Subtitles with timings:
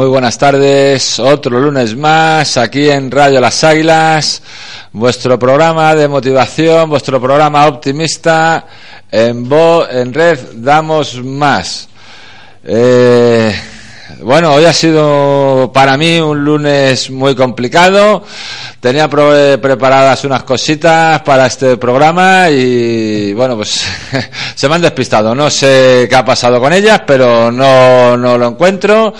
[0.00, 1.18] muy buenas tardes.
[1.18, 4.40] Otro lunes más aquí en Radio Las Águilas,
[4.92, 8.64] vuestro programa de motivación, vuestro programa optimista.
[9.10, 11.86] En, vo en red damos más.
[12.64, 13.54] Eh,
[14.22, 18.22] bueno, hoy ha sido para mí un lunes muy complicado.
[18.80, 23.84] Tenía pro- preparadas unas cositas para este programa y bueno, pues
[24.54, 25.34] se me han despistado.
[25.34, 29.12] No sé qué ha pasado con ellas, pero no, no lo encuentro.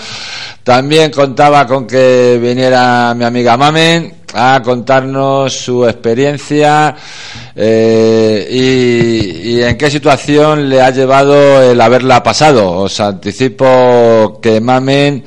[0.63, 6.95] También contaba con que viniera mi amiga Mamen a contarnos su experiencia
[7.55, 12.71] eh, y, en qué situación le ha llevado el haberla pasado.
[12.71, 15.23] Os anticipo que Mamen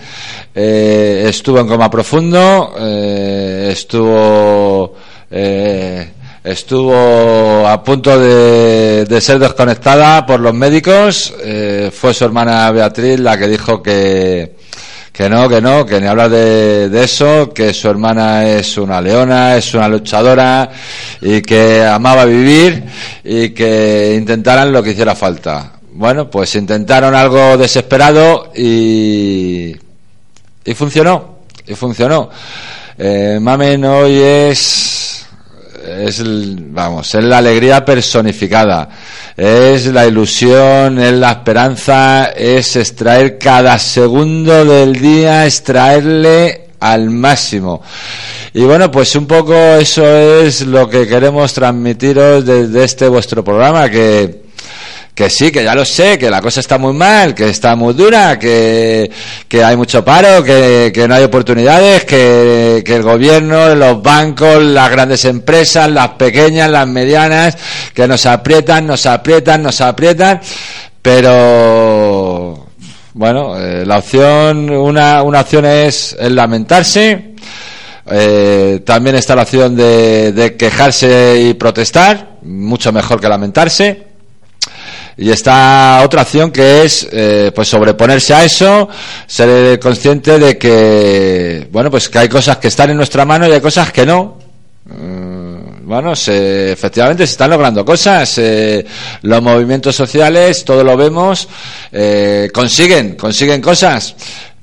[0.54, 4.94] eh, estuvo en coma profundo, eh, estuvo
[5.30, 6.10] eh,
[6.44, 11.32] estuvo a punto de, de ser desconectada por los médicos.
[11.42, 14.54] eh, fue su hermana Beatriz la que dijo que
[15.14, 19.56] que no, que no, que ni hablar de, eso, que su hermana es una leona,
[19.56, 20.68] es una luchadora
[21.20, 22.82] y que amaba vivir
[23.22, 25.74] y que intentaran lo que hiciera falta.
[25.92, 29.76] Bueno, pues intentaron algo desesperado y,
[30.64, 32.28] y funcionó, y funcionó.
[32.98, 35.26] Eh, Mamen hoy es,
[35.86, 38.88] es, vamos, es la alegría personificada,
[39.36, 47.82] es la ilusión, es la esperanza, es extraer cada segundo del día, extraerle al máximo.
[48.52, 53.90] Y bueno, pues un poco eso es lo que queremos transmitiros desde este vuestro programa,
[53.90, 54.43] que,
[55.14, 57.94] que sí, que ya lo sé, que la cosa está muy mal, que está muy
[57.94, 59.08] dura, que,
[59.46, 64.60] que hay mucho paro, que, que no hay oportunidades, que, que el gobierno, los bancos,
[64.60, 67.56] las grandes empresas, las pequeñas, las medianas,
[67.94, 70.40] que nos aprietan, nos aprietan, nos aprietan,
[71.00, 72.66] pero
[73.12, 77.34] bueno, eh, la opción, una, una opción es el lamentarse,
[78.10, 84.13] eh, también está la opción de, de quejarse y protestar, mucho mejor que lamentarse.
[85.16, 88.88] Y está otra acción que es eh, pues sobreponerse a eso,
[89.26, 93.52] ser consciente de que bueno pues que hay cosas que están en nuestra mano y
[93.52, 94.38] hay cosas que no.
[94.86, 95.34] Mm,
[95.86, 98.38] Bueno, se, efectivamente se están logrando cosas.
[98.38, 98.84] eh,
[99.22, 101.46] los movimientos sociales, todo lo vemos,
[101.92, 104.14] eh, consiguen, consiguen cosas,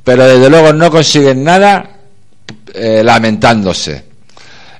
[0.03, 1.89] pero desde luego no consiguen nada
[2.73, 4.03] eh, lamentándose,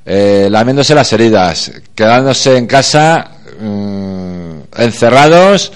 [0.05, 4.30] lamiéndose las heridas, quedándose en casa mm,
[4.81, 5.71] encerrados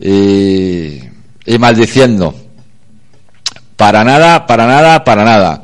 [0.00, 1.00] y,
[1.46, 2.34] y maldiciendo.
[3.76, 5.62] Para nada, para nada, para nada.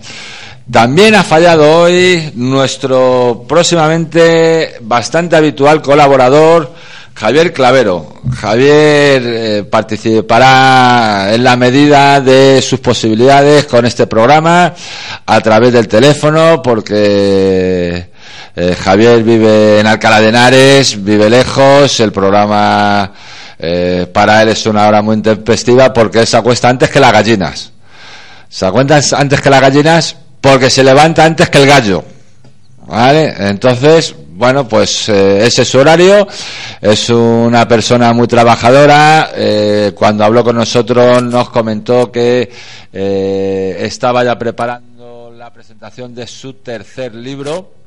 [0.70, 6.72] También ha fallado hoy nuestro próximamente bastante habitual colaborador,
[7.14, 8.14] Javier Clavero.
[8.34, 14.72] Javier eh, participará en la medida de sus posibilidades con este programa
[15.26, 18.10] a través del teléfono porque
[18.56, 23.12] eh, Javier vive en Alcalá de Henares, vive lejos, el programa
[23.58, 27.12] eh, para él es una hora muy intempestiva porque él se acuesta antes que las
[27.12, 27.72] gallinas.
[28.48, 32.04] Se acuesta antes que las gallinas porque se levanta antes que el gallo.
[32.86, 33.34] ¿Vale?
[33.38, 36.28] Entonces, bueno, pues eh, ese es su horario.
[36.80, 39.32] Es una persona muy trabajadora.
[39.96, 42.48] cuando habló con nosotros nos comentó que
[42.92, 47.83] estaba ya preparando la presentación de su tercer libro.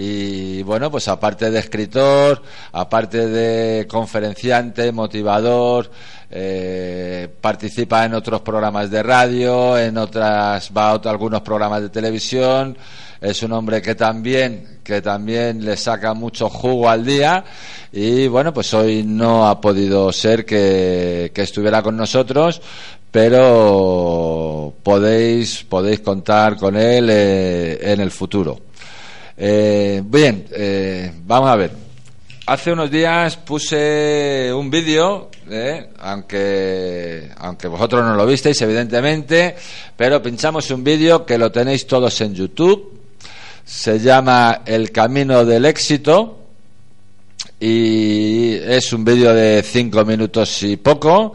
[0.00, 2.40] Y bueno, pues aparte de escritor,
[2.70, 5.90] aparte de conferenciante, motivador,
[6.30, 12.78] eh, participa en otros programas de radio, en otras, va a algunos programas de televisión.
[13.20, 17.44] Es un hombre que también, que también le saca mucho jugo al día.
[17.90, 22.62] Y bueno, pues hoy no ha podido ser que, que estuviera con nosotros,
[23.10, 28.67] pero podéis, podéis contar con él eh, en el futuro.
[29.40, 31.70] Eh, bien, eh, vamos a ver.
[32.46, 39.54] Hace unos días puse un vídeo, eh, aunque, aunque vosotros no lo visteis, evidentemente,
[39.96, 42.98] pero pinchamos un vídeo que lo tenéis todos en YouTube.
[43.64, 46.38] Se llama El Camino del Éxito
[47.60, 51.34] y es un vídeo de cinco minutos y poco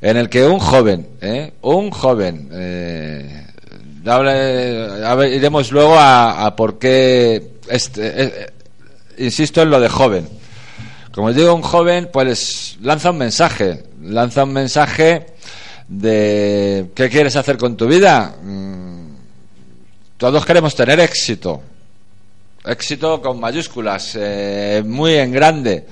[0.00, 1.52] en el que un joven, ¿eh?
[1.62, 2.48] un joven,
[4.04, 8.46] iremos luego a, por qué, este, eh, eh,
[9.18, 10.28] insisto en lo de joven.
[11.12, 15.26] Como digo, un joven pues lanza un mensaje, lanza un mensaje
[15.88, 18.36] de qué quieres hacer con tu vida.
[18.42, 19.00] Mm,
[20.16, 21.62] Todos queremos tener éxito,
[22.64, 25.86] éxito con mayúsculas, eh, muy en grande.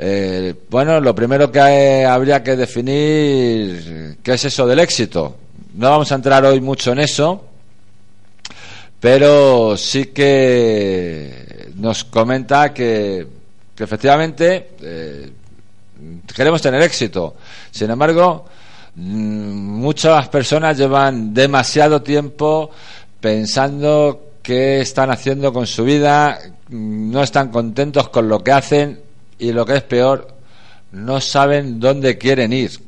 [0.00, 5.36] Eh, bueno, lo primero que habría que definir qué es eso del éxito.
[5.78, 7.44] No vamos a entrar hoy mucho en eso,
[8.98, 13.24] pero sí que nos comenta que,
[13.76, 15.30] que efectivamente eh,
[16.34, 17.36] queremos tener éxito.
[17.70, 18.44] Sin embargo,
[18.96, 19.00] mm,
[19.78, 22.72] muchas personas llevan demasiado tiempo
[23.20, 26.40] pensando qué están haciendo con su vida,
[26.70, 29.00] mm, no están contentos con lo que hacen
[29.38, 30.26] y lo que es peor,
[30.90, 32.87] no saben dónde quieren ir.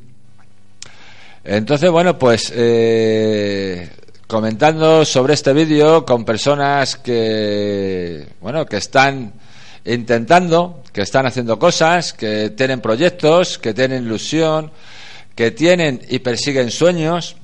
[1.53, 3.91] Entonces, bueno, pues eh,
[4.29, 9.33] comentando sobre este vídeo con personas que, bueno, que están
[9.85, 14.71] intentando, que están haciendo cosas, que tienen proyectos, que tienen ilusión,
[15.35, 17.35] que tienen y persiguen sueños.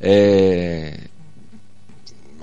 [0.00, 0.98] Eh,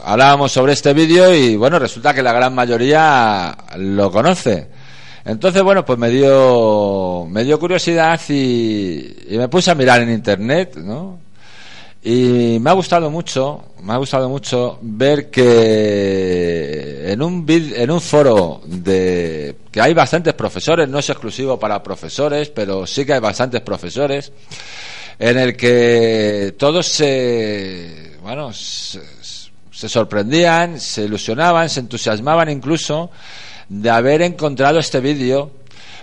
[0.02, 4.70] hablábamos sobre este vídeo y bueno, resulta que la gran mayoría lo conoce.
[5.26, 10.76] Entonces, bueno, pues me dio, me dio curiosidad y, me puse a mirar en internet,
[10.78, 11.18] ¿no?
[12.04, 18.00] Y me ha gustado mucho, me ha gustado mucho ver que en un en un
[18.00, 23.20] foro de que hay bastantes profesores, no es exclusivo para profesores, pero sí que hay
[23.20, 24.32] bastantes profesores
[25.18, 33.10] en el que todos se bueno, se sorprendían, se ilusionaban, se entusiasmaban incluso
[33.70, 35.52] de haber encontrado este vídeo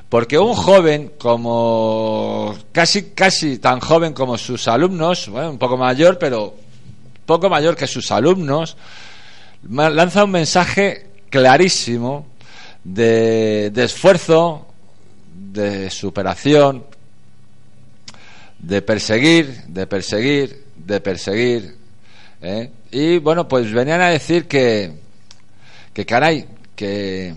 [0.09, 6.19] porque un joven como casi casi tan joven como sus alumnos, bueno, un poco mayor,
[6.19, 6.55] pero
[7.25, 8.77] poco mayor que sus alumnos,
[9.69, 12.27] lanza un mensaje clarísimo
[12.85, 14.67] de, de esfuerzo,
[15.35, 16.85] de superación,
[18.59, 21.77] de perseguir, de perseguir, de perseguir.
[22.43, 22.71] ¿eh?
[22.91, 24.93] Y bueno, pues venían a decir que,
[25.93, 27.35] que caray, que,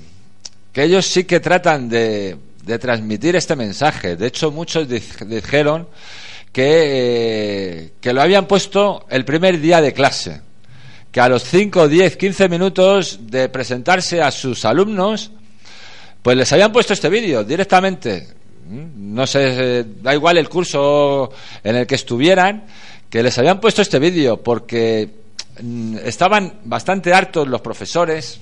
[0.75, 2.35] que ellos sí que tratan de,
[2.81, 4.17] transmitir este mensaje.
[4.17, 5.87] De hecho, muchos di- dijeron
[6.51, 6.63] que,
[7.85, 10.41] eh, que lo habían puesto el primer día de clase.
[11.13, 15.31] Que a los 5, 10, 15 minutos de presentarse a sus alumnos,
[16.21, 18.27] pues les habían puesto este vídeo directamente.
[18.67, 19.13] ¿Mm?
[19.15, 21.31] No sé, da igual el curso
[21.63, 22.65] en el que estuvieran,
[23.09, 25.09] que les habían puesto este vídeo porque
[25.61, 28.41] mm, estaban bastante hartos los profesores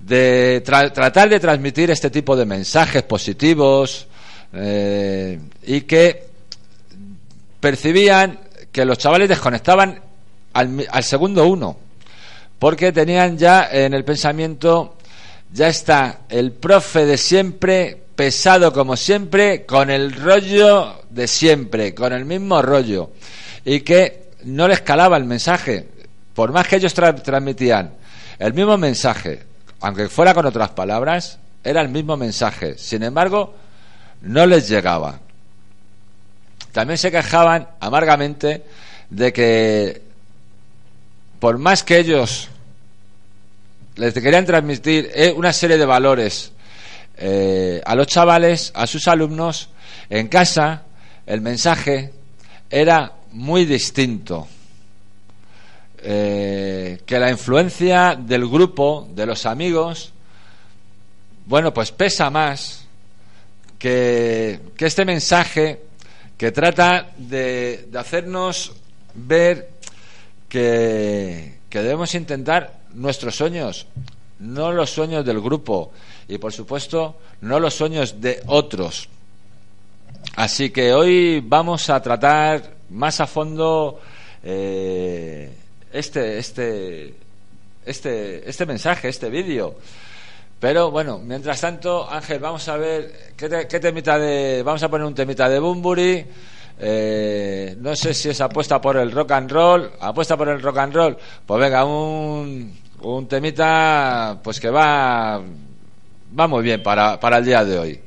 [0.00, 4.06] de tra- tratar de transmitir este tipo de mensajes positivos
[4.52, 6.26] eh, y que
[7.60, 8.38] percibían
[8.72, 10.00] que los chavales desconectaban
[10.52, 11.76] al, al segundo uno
[12.58, 14.96] porque tenían ya en el pensamiento
[15.52, 22.12] ya está el profe de siempre pesado como siempre con el rollo de siempre con
[22.12, 23.10] el mismo rollo
[23.64, 25.86] y que no les calaba el mensaje.
[26.34, 27.92] Por más que ellos tra- transmitían
[28.38, 29.40] el mismo mensaje
[29.80, 33.54] aunque fuera con otras palabras era el mismo mensaje sin embargo
[34.22, 35.20] no les llegaba
[36.72, 38.64] también se quejaban amargamente
[39.10, 40.02] de que
[41.40, 42.48] por más que ellos
[43.96, 46.52] les querían transmitir eh, una serie de valores
[47.16, 49.68] eh, a los chavales, a sus alumnos,
[50.08, 50.84] en casa
[51.26, 52.12] el mensaje
[52.70, 54.48] era muy distinto.
[56.02, 60.12] Eh, que la influencia del grupo, de los amigos,
[61.44, 62.86] bueno, pues pesa más
[63.78, 65.82] que, que este mensaje
[66.38, 68.72] que trata de, de hacernos
[69.14, 69.70] ver
[70.48, 73.86] que, que debemos intentar nuestros sueños,
[74.38, 75.92] no los sueños del grupo
[76.28, 79.08] y por supuesto no los sueños de otros.
[80.36, 84.00] Así que hoy vamos a tratar más a fondo
[84.42, 85.59] eh,
[85.92, 87.14] este, este,
[87.84, 89.76] este, este mensaje, este vídeo.
[90.58, 94.62] Pero bueno, mientras tanto, Ángel, vamos a ver qué, te, qué temita de.
[94.62, 96.26] Vamos a poner un temita de Bumburi.
[96.82, 99.90] Eh, no sé si es apuesta por el rock and roll.
[100.00, 101.16] Apuesta por el rock and roll.
[101.46, 105.40] Pues venga, un, un temita pues que va,
[106.38, 108.00] va muy bien para, para el día de hoy.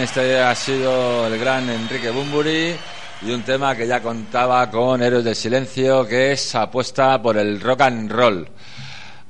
[0.00, 2.74] este ha sido el gran Enrique Bumburi
[3.22, 7.60] y un tema que ya contaba con Héroes del Silencio, que es apuesta por el
[7.60, 8.48] rock and roll.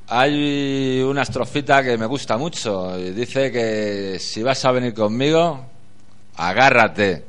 [0.08, 2.98] Hay una estrofita que me gusta mucho.
[2.98, 5.64] y Dice que si vas a venir conmigo,
[6.36, 7.24] agárrate.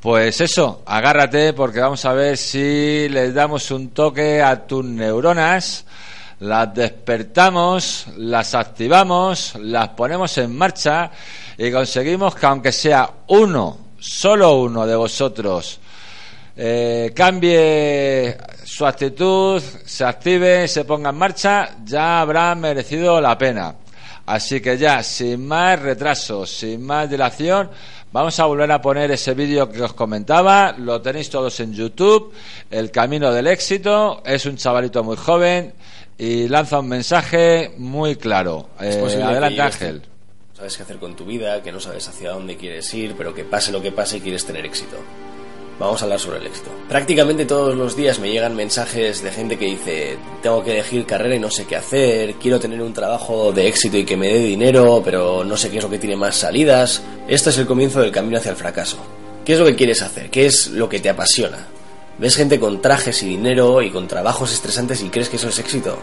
[0.00, 5.84] Pues eso, agárrate porque vamos a ver si les damos un toque a tus neuronas
[6.40, 11.10] las despertamos, las activamos, las ponemos en marcha
[11.56, 15.78] y conseguimos que aunque sea uno, solo uno de vosotros,
[16.56, 23.74] eh, cambie su actitud, se active, se ponga en marcha, ya habrá merecido la pena.
[24.24, 27.68] Así que ya, sin más retrasos, sin más dilación,
[28.12, 30.72] vamos a volver a poner ese vídeo que os comentaba.
[30.78, 32.32] Lo tenéis todos en YouTube.
[32.70, 34.22] El camino del éxito.
[34.24, 35.74] Es un chavalito muy joven
[36.22, 38.68] y lanza un mensaje muy claro.
[38.80, 40.02] Es Eh, posible adelante, Ángel.
[40.54, 43.44] Sabes qué hacer con tu vida, que no sabes hacia dónde quieres ir, pero que
[43.44, 44.96] pase lo que pase quieres tener éxito.
[45.78, 46.68] Vamos a hablar sobre el éxito.
[46.90, 51.36] Prácticamente todos los días me llegan mensajes de gente que dice, tengo que elegir carrera
[51.36, 54.40] y no sé qué hacer, quiero tener un trabajo de éxito y que me dé
[54.40, 57.00] dinero, pero no sé qué es lo que tiene más salidas.
[57.26, 58.98] Esto es el comienzo del camino hacia el fracaso.
[59.42, 60.28] ¿Qué es lo que quieres hacer?
[60.28, 61.66] ¿Qué es lo que te apasiona?
[62.20, 65.58] Ves gente con trajes y dinero y con trabajos estresantes y crees que eso es
[65.58, 65.96] éxito.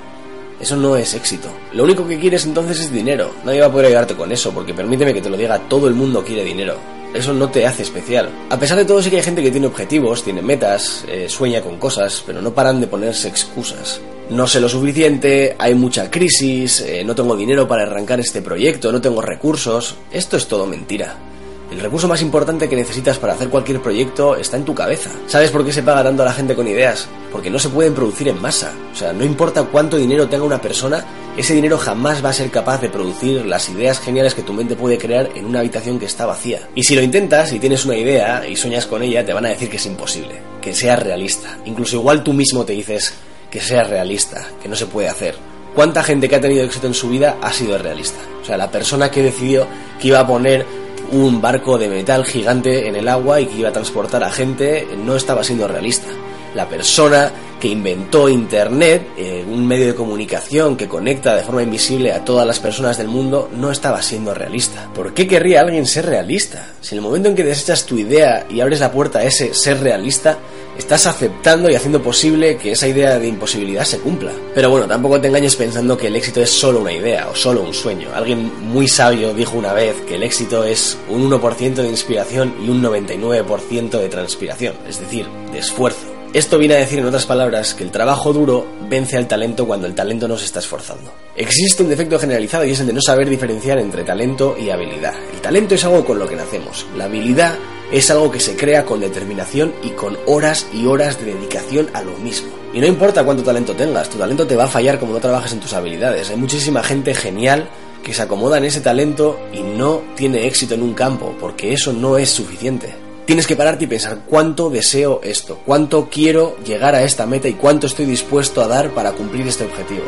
[0.59, 1.47] Eso no es éxito.
[1.73, 3.29] Lo único que quieres entonces es dinero.
[3.45, 5.93] Nadie va a poder ayudarte con eso, porque permíteme que te lo diga, todo el
[5.93, 6.75] mundo quiere dinero.
[7.13, 8.31] Eso no te hace especial.
[8.49, 11.61] A pesar de todo, sí que hay gente que tiene objetivos, tiene metas, eh, sueña
[11.61, 14.01] con cosas, pero no paran de ponerse excusas.
[14.31, 18.91] No sé lo suficiente, hay mucha crisis, eh, no tengo dinero para arrancar este proyecto,
[18.91, 19.95] no tengo recursos.
[20.11, 21.26] Esto es todo mentira.
[21.69, 25.11] El recurso más importante que necesitas para hacer cualquier proyecto está en tu cabeza.
[25.27, 27.09] ¿Sabes por qué se paga tanto a la gente con ideas?
[27.29, 28.71] Porque no se pueden producir en masa.
[28.93, 31.05] O sea, no importa cuánto dinero tenga una persona,
[31.35, 34.77] ese dinero jamás va a ser capaz de producir las ideas geniales que tu mente
[34.77, 36.69] puede crear en una habitación que está vacía.
[36.73, 39.49] Y si lo intentas y tienes una idea y sueñas con ella, te van a
[39.49, 41.57] decir que es imposible, que sea realista.
[41.65, 43.13] Incluso igual tú mismo te dices
[43.51, 45.35] que sea realista, que no se puede hacer.
[45.75, 48.19] ¿Cuánta gente que ha tenido éxito en su vida ha sido realista?
[48.41, 49.67] O sea, la persona que decidió
[49.99, 50.65] que iba a poner
[51.11, 54.87] un barco de metal gigante en el agua y que iba a transportar a gente
[55.05, 56.07] no estaba siendo realista.
[56.55, 62.11] La persona que inventó Internet, eh, un medio de comunicación que conecta de forma invisible
[62.11, 64.89] a todas las personas del mundo, no estaba siendo realista.
[64.93, 66.73] ¿Por qué querría alguien ser realista?
[66.81, 69.53] Si en el momento en que desechas tu idea y abres la puerta a ese
[69.53, 70.37] ser realista,
[70.77, 74.31] estás aceptando y haciendo posible que esa idea de imposibilidad se cumpla.
[74.53, 77.61] Pero bueno, tampoco te engañes pensando que el éxito es solo una idea o solo
[77.61, 78.09] un sueño.
[78.13, 82.69] Alguien muy sabio dijo una vez que el éxito es un 1% de inspiración y
[82.69, 86.16] un 99% de transpiración, es decir, de esfuerzo.
[86.37, 89.87] Esto viene a decir en otras palabras que el trabajo duro vence al talento cuando
[89.87, 91.11] el talento no se está esforzando.
[91.35, 95.15] Existe un defecto generalizado y es el de no saber diferenciar entre talento y habilidad.
[95.33, 96.85] El talento es algo con lo que nacemos.
[96.95, 97.55] La habilidad
[97.91, 102.03] es algo que se crea con determinación y con horas y horas de dedicación a
[102.03, 102.49] lo mismo.
[102.71, 105.53] Y no importa cuánto talento tengas, tu talento te va a fallar como no trabajes
[105.53, 106.29] en tus habilidades.
[106.29, 107.67] Hay muchísima gente genial
[108.03, 111.93] que se acomoda en ese talento y no tiene éxito en un campo, porque eso
[111.93, 113.06] no es suficiente.
[113.27, 117.55] Tienes que pararte y pensar cuánto deseo esto, cuánto quiero llegar a esta meta y
[117.55, 120.05] cuánto estoy dispuesto a dar para cumplir este objetivo.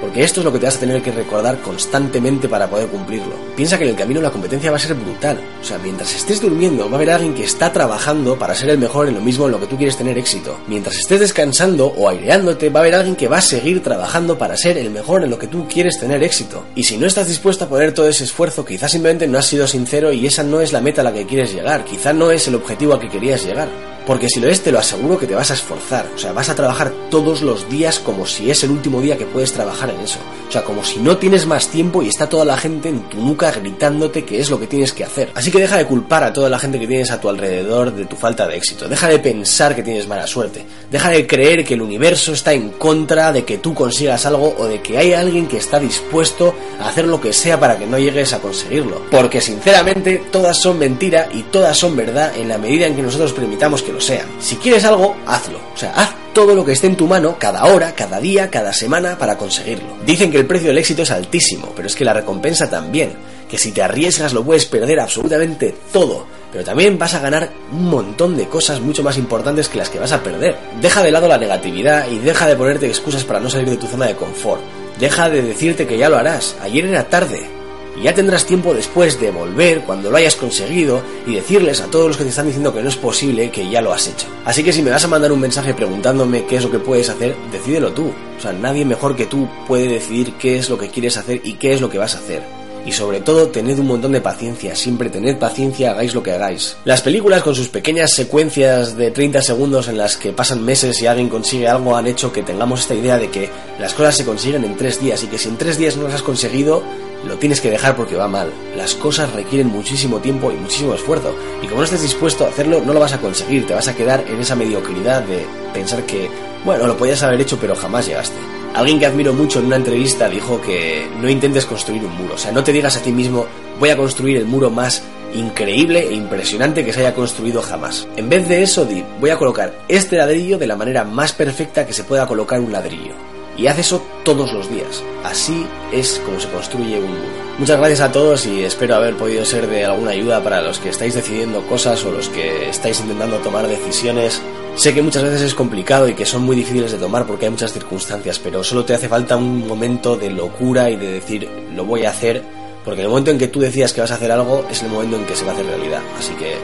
[0.00, 3.34] Porque esto es lo que te vas a tener que recordar constantemente para poder cumplirlo.
[3.54, 5.38] Piensa que en el camino la competencia va a ser brutal.
[5.60, 8.78] O sea, mientras estés durmiendo va a haber alguien que está trabajando para ser el
[8.78, 10.58] mejor en lo mismo en lo que tú quieres tener éxito.
[10.68, 14.56] Mientras estés descansando o aireándote va a haber alguien que va a seguir trabajando para
[14.56, 16.64] ser el mejor en lo que tú quieres tener éxito.
[16.74, 19.66] Y si no estás dispuesto a poner todo ese esfuerzo, quizás simplemente no has sido
[19.66, 21.84] sincero y esa no es la meta a la que quieres llegar.
[21.84, 23.68] Quizá no es el objetivo al que querías llegar.
[24.06, 26.10] Porque si lo es, te lo aseguro que te vas a esforzar.
[26.14, 29.26] O sea, vas a trabajar todos los días como si es el último día que
[29.26, 30.18] puedes trabajar en eso.
[30.48, 33.18] O sea, como si no tienes más tiempo y está toda la gente en tu
[33.18, 35.30] nuca gritándote que es lo que tienes que hacer.
[35.34, 38.06] Así que deja de culpar a toda la gente que tienes a tu alrededor de
[38.06, 38.88] tu falta de éxito.
[38.88, 40.64] Deja de pensar que tienes mala suerte.
[40.90, 44.66] Deja de creer que el universo está en contra de que tú consigas algo o
[44.66, 47.98] de que hay alguien que está dispuesto a hacer lo que sea para que no
[47.98, 49.02] llegues a conseguirlo.
[49.10, 53.32] Porque sinceramente todas son mentira y todas son verdad en la medida en que nosotros
[53.32, 54.26] permitamos que lo sean.
[54.40, 55.58] Si quieres algo, hazlo.
[55.74, 58.72] O sea, haz todo lo que esté en tu mano cada hora, cada día, cada
[58.72, 59.96] semana para conseguirlo.
[60.04, 63.12] Dicen que el precio del éxito es altísimo, pero es que la recompensa también.
[63.48, 66.26] Que si te arriesgas lo puedes perder absolutamente todo.
[66.52, 69.98] Pero también vas a ganar un montón de cosas mucho más importantes que las que
[69.98, 70.56] vas a perder.
[70.80, 73.86] Deja de lado la negatividad y deja de ponerte excusas para no salir de tu
[73.86, 74.62] zona de confort.
[74.98, 76.56] Deja de decirte que ya lo harás.
[76.60, 77.59] Ayer era tarde.
[78.00, 82.08] Y ya tendrás tiempo después de volver cuando lo hayas conseguido y decirles a todos
[82.08, 84.26] los que te están diciendo que no es posible que ya lo has hecho.
[84.46, 87.10] Así que si me vas a mandar un mensaje preguntándome qué es lo que puedes
[87.10, 88.10] hacer, decídelo tú.
[88.38, 91.54] O sea, nadie mejor que tú puede decidir qué es lo que quieres hacer y
[91.54, 92.59] qué es lo que vas a hacer.
[92.86, 96.76] Y sobre todo, tened un montón de paciencia, siempre tened paciencia, hagáis lo que hagáis.
[96.84, 101.06] Las películas con sus pequeñas secuencias de 30 segundos en las que pasan meses y
[101.06, 104.64] alguien consigue algo han hecho que tengamos esta idea de que las cosas se consiguen
[104.64, 106.82] en 3 días y que si en 3 días no las has conseguido,
[107.26, 108.50] lo tienes que dejar porque va mal.
[108.76, 111.34] Las cosas requieren muchísimo tiempo y muchísimo esfuerzo.
[111.62, 113.66] Y como no estés dispuesto a hacerlo, no lo vas a conseguir.
[113.66, 116.30] Te vas a quedar en esa mediocridad de pensar que,
[116.64, 118.36] bueno, lo podías haber hecho pero jamás llegaste.
[118.74, 122.34] Alguien que admiro mucho en una entrevista dijo que no intentes construir un muro.
[122.34, 123.46] O sea, no te digas a ti mismo,
[123.78, 125.02] voy a construir el muro más
[125.34, 128.06] increíble e impresionante que se haya construido jamás.
[128.16, 131.86] En vez de eso, di, voy a colocar este ladrillo de la manera más perfecta
[131.86, 133.39] que se pueda colocar un ladrillo.
[133.60, 135.04] Y haz eso todos los días.
[135.22, 137.28] Así es como se construye un muro.
[137.58, 140.88] Muchas gracias a todos y espero haber podido ser de alguna ayuda para los que
[140.88, 144.40] estáis decidiendo cosas o los que estáis intentando tomar decisiones.
[144.76, 147.50] Sé que muchas veces es complicado y que son muy difíciles de tomar porque hay
[147.50, 151.84] muchas circunstancias, pero solo te hace falta un momento de locura y de decir lo
[151.84, 152.42] voy a hacer,
[152.82, 155.16] porque el momento en que tú decías que vas a hacer algo es el momento
[155.16, 156.00] en que se va a hacer realidad.
[156.18, 156.56] Así que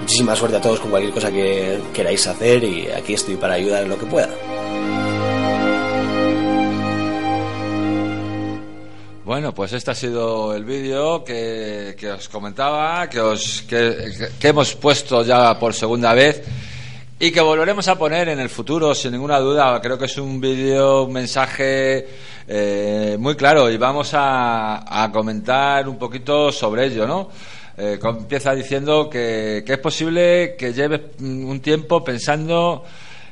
[0.00, 3.82] muchísima suerte a todos con cualquier cosa que queráis hacer y aquí estoy para ayudar
[3.82, 4.30] en lo que pueda.
[9.24, 14.74] Bueno, pues este ha sido el vídeo que, que os comentaba, que, os, que, hemos
[14.74, 16.42] puesto ya por segunda vez
[17.20, 19.80] y que volveremos a poner en el futuro, sin ninguna duda.
[19.80, 22.08] Creo que es un vídeo, un mensaje
[22.48, 27.30] eh, muy claro y vamos a, comentar un poquito sobre ello, ¿no?
[27.76, 32.84] Eh, empieza diciendo que, que es posible que lleves un tiempo pensando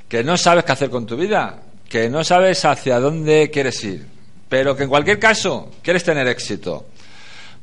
[0.08, 4.19] que no sabes qué hacer con tu vida, que no sabes hacia dónde quieres ir,
[4.50, 6.84] pero que en cualquier caso quieres tener éxito.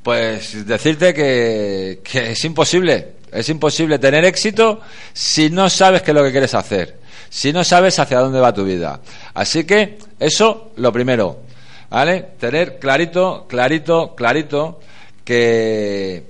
[0.01, 4.79] Pues decirte que, es imposible, es imposible tener éxito
[5.11, 6.97] si no sabes qué es lo que quieres hacer,
[7.29, 9.01] si no sabes hacia dónde va tu vida.
[9.33, 11.41] Así que eso, lo primero,
[11.89, 12.25] ¿vale?
[12.39, 14.79] Tener clarito, clarito, clarito
[15.25, 16.23] que,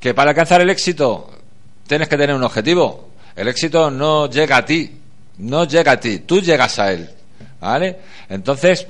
[0.00, 1.30] que para alcanzar el éxito
[1.86, 3.10] tienes que tener un objetivo.
[3.36, 4.98] El éxito no llega a ti,
[5.38, 7.08] no llega a ti, tú llegas a él,
[7.60, 7.98] ¿vale?
[8.28, 8.84] Entonces,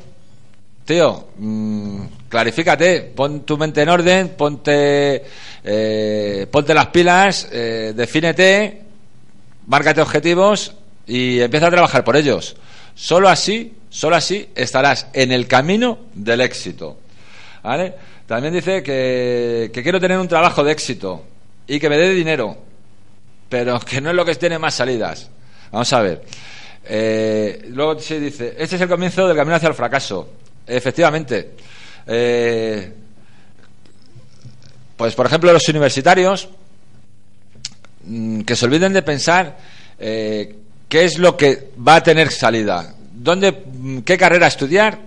[0.91, 5.23] tío, mm, clarifícate, pon tu mente en orden, ponte,
[5.63, 8.83] eh, ponte las pilas, eh, defínete,
[9.69, 10.75] márcate objetivos
[11.07, 12.57] y empieza a trabajar por ellos.
[12.97, 16.99] Solo así, solo así estarás en el camino del éxito.
[17.63, 17.95] ¿Vale?
[18.27, 21.23] También dice que, quiero tener un trabajo de éxito
[21.69, 22.57] y que me dé dinero,
[23.49, 25.31] pero que no es lo que tiene más salidas.
[25.71, 26.25] Vamos a ver.
[26.85, 30.31] Eh, luego sí dice, este es el comienzo del camino hacia el fracaso.
[30.71, 31.51] Efectivamente.
[32.07, 32.93] Eh,
[34.97, 36.49] pues, por ejemplo, los universitarios
[38.05, 39.59] mm, que se olviden de pensar
[39.99, 40.57] eh,
[40.89, 44.99] qué es lo que va a tener salida, dónde, mm, qué carrera estudiar,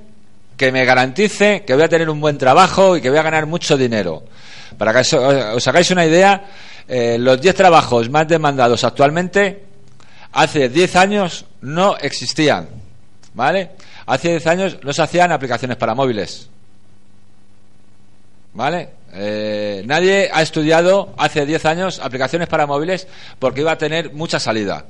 [0.58, 3.46] que me garantice que voy a tener un buen trabajo y que voy a ganar
[3.46, 4.24] mucho dinero.
[4.78, 6.44] Para que os, os hagáis una idea,
[6.88, 9.64] eh, los 10 trabajos más demandados actualmente,
[10.34, 12.68] hace 10 años no existían.
[13.34, 13.72] ¿Vale?
[14.06, 16.50] Hace 10 años no se hacían aplicaciones para móviles.
[18.54, 18.90] ¿Vale?
[19.14, 23.08] Eh, nadie ha estudiado hace 10 años aplicaciones para móviles
[23.40, 24.86] porque iba a tener mucha salida.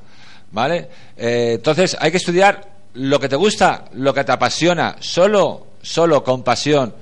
[0.51, 0.89] ¿Vale?
[1.17, 4.97] Eh, entonces hay que estudiar lo que te gusta, lo que te apasiona.
[4.99, 6.93] Solo, solo con pasión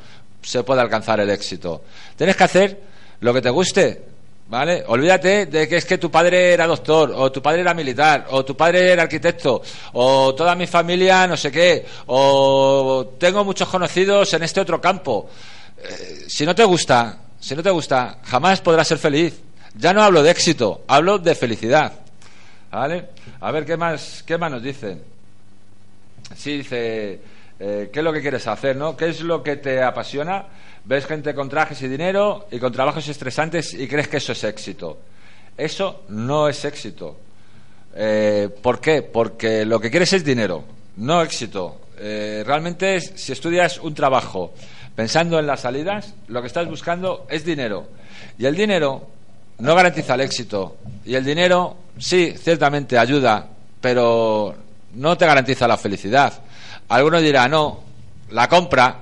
[0.41, 1.83] se puede alcanzar el éxito.
[2.15, 2.81] Tienes que hacer
[3.19, 4.10] lo que te guste.
[4.51, 4.83] ¿Vale?
[4.87, 8.43] Olvídate de que es que tu padre era doctor, o tu padre era militar, o
[8.43, 9.61] tu padre era arquitecto,
[9.93, 15.29] o toda mi familia no sé qué, o tengo muchos conocidos en este otro campo.
[15.77, 19.41] Eh, si no te gusta, si no te gusta, jamás podrás ser feliz.
[19.73, 21.93] Ya no hablo de éxito, hablo de felicidad.
[22.69, 23.05] ¿Vale?
[23.39, 25.01] A ver qué más, qué más nos dicen.
[26.35, 27.21] Sí, dice,
[27.57, 28.97] eh, ¿qué es lo que quieres hacer, no?
[28.97, 30.45] ¿Qué es lo que te apasiona?
[30.83, 34.43] Ves gente con trajes y dinero y con trabajos estresantes y crees que eso es
[34.43, 34.99] éxito.
[35.57, 37.17] Eso no es éxito.
[37.95, 39.01] Eh, ¿Por qué?
[39.01, 40.63] Porque lo que quieres es dinero,
[40.97, 41.81] no éxito.
[41.97, 44.53] Eh, realmente, si estudias un trabajo
[44.95, 47.89] pensando en las salidas, lo que estás buscando es dinero.
[48.37, 49.07] Y el dinero
[49.59, 50.77] no garantiza el éxito.
[51.05, 53.47] Y el dinero, sí, ciertamente ayuda,
[53.79, 54.55] pero
[54.95, 56.33] no te garantiza la felicidad.
[56.89, 57.81] Alguno dirá, no,
[58.31, 58.99] la compra.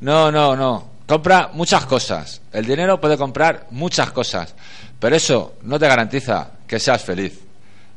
[0.00, 0.89] No, no, no.
[1.10, 2.40] Compra muchas cosas.
[2.52, 4.54] El dinero puede comprar muchas cosas,
[5.00, 7.36] pero eso no te garantiza que seas feliz.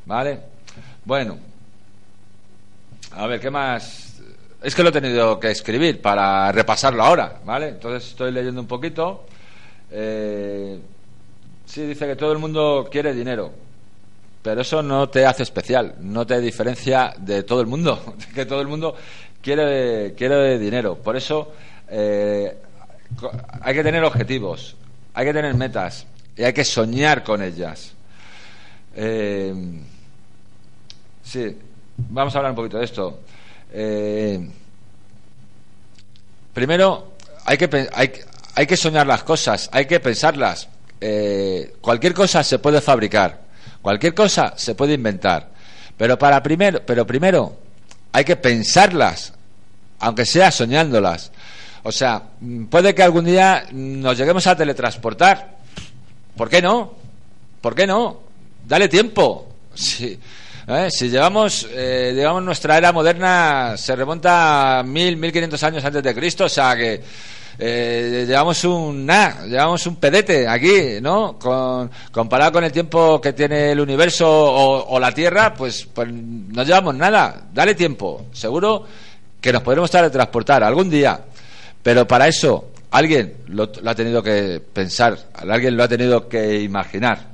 [0.08, 0.40] ¿Vale?
[1.06, 1.38] Bueno.
[3.12, 4.20] A ver, ¿qué más?
[4.64, 7.68] Es que lo he tenido que escribir para repasarlo ahora, ¿vale?
[7.68, 9.28] Entonces estoy leyendo un poquito.
[9.92, 10.80] Eh,
[11.68, 13.52] sí, dice que todo el mundo quiere dinero,
[14.42, 18.62] pero eso no te hace especial, no te diferencia de todo el mundo, que todo
[18.62, 18.96] el mundo
[19.40, 20.96] quiere, quiere dinero.
[20.96, 21.52] Por eso,
[21.90, 22.58] eh,
[23.62, 24.76] hay que tener objetivos,
[25.14, 27.94] hay que tener metas y hay que soñar con ellas.
[28.96, 29.54] Eh,
[31.24, 31.58] sí,
[31.98, 33.20] vamos a hablar un poquito de esto.
[33.72, 34.50] Eh,
[36.54, 37.14] primero,
[37.46, 38.12] hay que, hay,
[38.56, 40.70] hay que soñar las cosas, hay que pensarlas.
[41.02, 43.42] Eh, cualquier cosa se puede fabricar,
[43.82, 45.50] cualquier cosa se puede inventar,
[45.98, 47.58] pero para primero, pero primero
[48.14, 49.34] hay que pensarlas,
[50.00, 51.32] aunque sea soñándolas.
[51.84, 52.22] O sea,
[52.70, 55.58] puede que algún día nos lleguemos a teletransportar.
[56.36, 56.94] ¿Por qué no?
[57.62, 58.20] ¿Por qué no?
[58.66, 59.50] Dale tiempo.
[59.74, 60.18] Si,
[60.68, 60.88] ¿eh?
[60.90, 66.04] si llevamos, eh, digamos, nuestra era moderna se remonta a mil, mil quinientos años antes
[66.04, 67.02] de Cristo, o sea que
[67.60, 71.38] eh, llevamos un llevamos un pedete aquí, ¿no?
[71.38, 76.08] Con, comparado con el tiempo que tiene el universo o, o la Tierra, pues, pues
[76.12, 77.44] no llevamos nada.
[77.54, 78.28] Dale tiempo.
[78.32, 78.86] Seguro
[79.40, 81.20] que nos podremos teletransportar algún día.
[81.84, 87.34] Pero para eso alguien lo, ha tenido que pensar, alguien lo ha tenido que imaginar.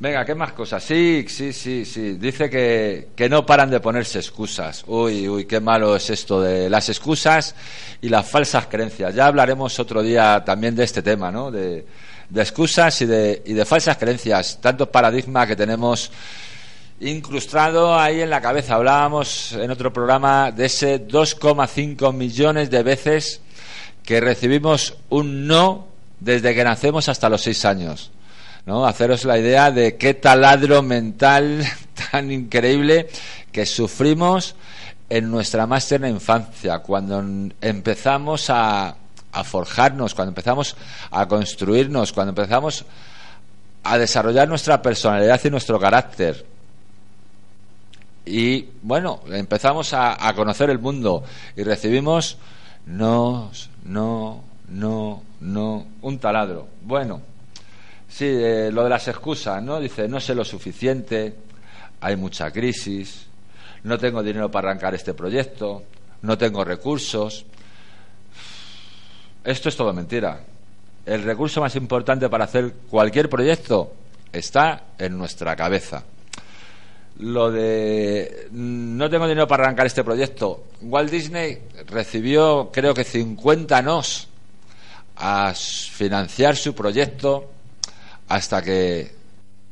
[0.00, 0.84] Venga, ¿qué más cosas?
[0.84, 2.12] Sí, sí, sí, sí.
[2.12, 4.84] Dice que, que no paran de ponerse excusas.
[4.86, 7.56] Uy, uy, qué malo es esto de las excusas
[8.00, 9.12] y las falsas creencias.
[9.12, 11.50] Ya hablaremos otro día también de este tema, ¿no?
[11.50, 11.84] De,
[12.28, 14.60] de excusas y de, y de falsas creencias.
[14.60, 16.12] Tanto paradigma que tenemos
[17.00, 18.74] incrustado ahí en la cabeza.
[18.74, 23.40] Hablábamos en otro programa de ese 2,5 millones de veces
[24.04, 25.86] que recibimos un no
[26.20, 28.10] desde que nacemos hasta los seis años.
[28.66, 28.86] ¿no?
[28.86, 31.64] Haceros la idea de qué taladro mental
[32.10, 33.08] tan increíble
[33.52, 34.56] que sufrimos
[35.10, 37.24] en nuestra más tierna infancia, cuando
[37.62, 38.94] empezamos a,
[39.32, 40.76] a forjarnos, cuando empezamos
[41.10, 42.84] a construirnos, cuando empezamos
[43.84, 46.57] a desarrollar nuestra personalidad y nuestro carácter.
[48.30, 51.24] Y bueno, empezamos a, conocer el mundo
[51.56, 52.36] y recibimos
[52.84, 53.50] no,
[53.84, 56.68] no, no, no, un taladro.
[56.82, 57.22] Bueno,
[58.06, 59.80] sí, eh, lo de las excusas, ¿no?
[59.80, 61.36] Dice, no sé lo suficiente,
[62.02, 63.26] hay mucha crisis,
[63.84, 65.84] no tengo dinero para arrancar este proyecto,
[66.20, 67.46] no tengo recursos.
[69.42, 70.40] Esto es todo mentira.
[71.06, 73.94] El recurso más importante para hacer cualquier proyecto
[74.30, 76.04] está en nuestra cabeza.
[77.18, 80.64] Lo de no tengo dinero para arrancar este proyecto.
[80.82, 84.28] Walt Disney recibió creo que 50 nos
[85.16, 87.50] a financiar su proyecto
[88.28, 89.12] hasta que,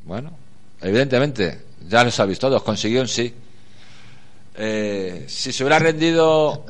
[0.04, 0.32] bueno,
[0.80, 3.32] evidentemente, ya lo sabéis todos, consiguió un sí.
[4.56, 6.64] Eh, si se hubiera rendido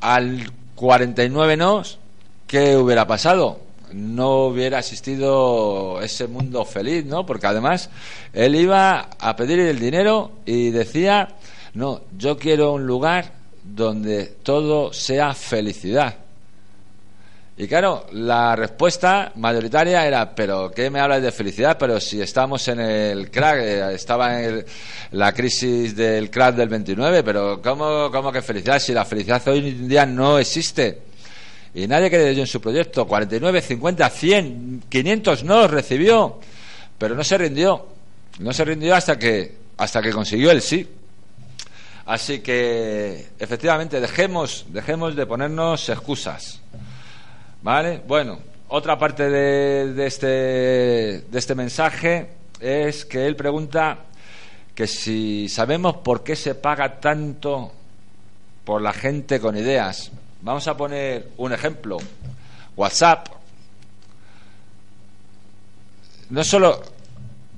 [0.00, 1.98] al 49 nos,
[2.46, 3.60] ¿qué hubiera pasado?
[3.92, 7.24] No hubiera existido ese mundo feliz, ¿no?
[7.26, 7.90] Porque además
[8.32, 11.28] él iba a pedir el dinero y decía,
[11.74, 13.32] no, yo quiero un lugar
[13.64, 16.16] donde todo sea felicidad.
[17.60, 21.76] Y claro, la respuesta mayoritaria era, pero ¿qué me hablas de felicidad?
[21.76, 24.66] Pero si estamos en el crack, eh, estaba en el-
[25.10, 28.78] la crisis del crack del 29, pero ¿cómo, ¿cómo que felicidad?
[28.78, 31.07] Si la felicidad hoy en día no existe.
[31.78, 33.06] Y nadie creyó en su proyecto.
[33.06, 36.40] 49, 50, 100, 500 no recibió,
[36.98, 37.86] pero no se rindió.
[38.40, 40.88] No se rindió hasta que, hasta que consiguió el sí.
[42.04, 46.60] Así que, efectivamente, dejemos, dejemos de ponernos excusas.
[47.62, 48.02] ¿Vale?
[48.08, 52.26] Bueno, otra parte de, de este, de este mensaje
[52.58, 53.98] es que él pregunta
[54.74, 57.70] que si sabemos por qué se paga tanto
[58.64, 60.10] por la gente con ideas.
[60.42, 61.98] Vamos a poner un ejemplo.
[62.76, 63.28] WhatsApp.
[66.30, 66.82] No solo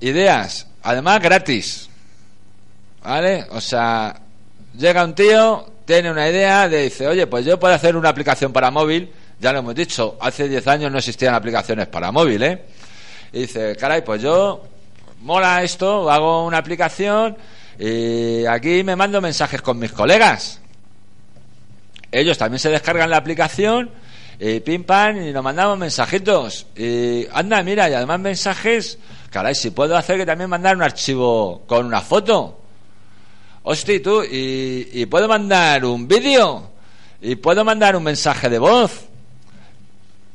[0.01, 1.89] ideas, además gratis.
[3.03, 3.47] ¿Vale?
[3.51, 4.21] O sea,
[4.77, 8.53] llega un tío, tiene una idea, de dice, oye, pues yo puedo hacer una aplicación
[8.53, 12.63] para móvil, ya lo hemos dicho, hace 10 años no existían aplicaciones para móvil, ¿eh?
[13.33, 14.63] Y dice, caray, pues yo,
[15.23, 17.37] mola esto, hago una aplicación
[17.79, 20.61] y aquí me mando mensajes con mis colegas.
[22.13, 23.91] Ellos también se descargan la aplicación
[24.39, 26.67] y pim pam y nos mandamos mensajitos.
[26.77, 28.99] Y anda, mira, y además mensajes,
[29.31, 32.61] caray, si puedo hacer que también mandar un archivo con una foto.
[33.63, 36.71] Hostia, tú, y puedo mandar un vídeo,
[37.21, 39.03] y puedo mandar un mensaje de voz,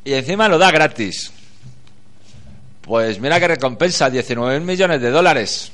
[0.03, 1.31] y encima lo da gratis.
[2.81, 5.71] Pues mira que recompensa, 19 millones de dólares.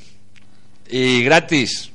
[0.89, 1.91] Y gratis.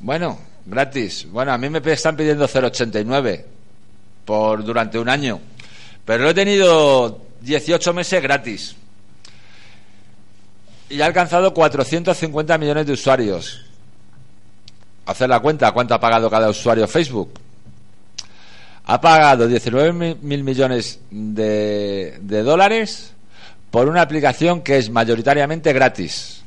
[0.00, 1.26] Bueno, gratis.
[1.30, 3.44] Bueno, a mí me están pidiendo 0,89
[4.24, 5.40] por durante un año.
[6.04, 8.76] Pero lo he tenido 18 meses gratis.
[10.90, 13.64] Y ha alcanzado 450 millones de usuarios
[15.08, 17.32] hacer la cuenta cuánto ha pagado cada usuario Facebook.
[18.84, 23.12] ha pagado 19 mil mil millones de, de dólares
[23.70, 26.37] por una aplicación que es mayoritariamente gratis.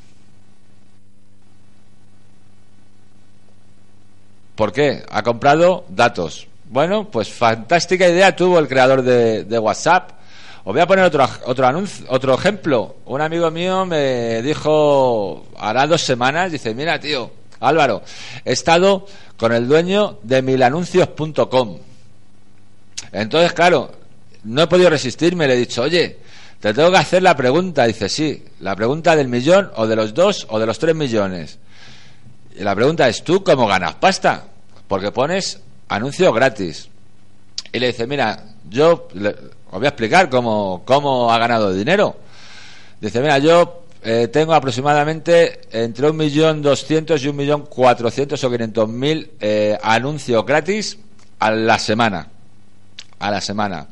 [4.62, 5.04] ¿Por qué?
[5.10, 6.46] Ha comprado datos.
[6.66, 10.12] Bueno, pues fantástica idea tuvo el creador de, WhatsApp.
[10.64, 12.98] Os voy a poner otro, otro anuncio, otro ejemplo.
[13.06, 18.04] Un amigo mío me dijo, hará dos semanas, dice, mira tío, Álvaro,
[18.46, 21.80] he estado con el dueño de milanuncios.com.
[23.14, 23.92] Entonces, claro,
[24.44, 26.20] no he podido resistirme, le he dicho, oye,
[26.60, 27.88] te tengo que hacer la pregunta.
[27.88, 31.58] Dice, sí, la pregunta del millón, o de los dos, o de los tres millones.
[32.56, 34.51] Y la pregunta es, ¿tú cómo ganas pasta?
[34.92, 36.90] Porque pones anuncio gratis.
[37.72, 42.18] Y le dice, mira, yo le- os voy a explicar cómo, cómo ha ganado dinero.
[43.00, 48.52] Dice, mira, yo eh, tengo aproximadamente entre un millón doscientos y un millón cuatrocientos o
[48.52, 50.98] quinientos mil eh, anuncios gratis
[51.40, 52.28] a la semana.
[53.20, 53.88] A la semana.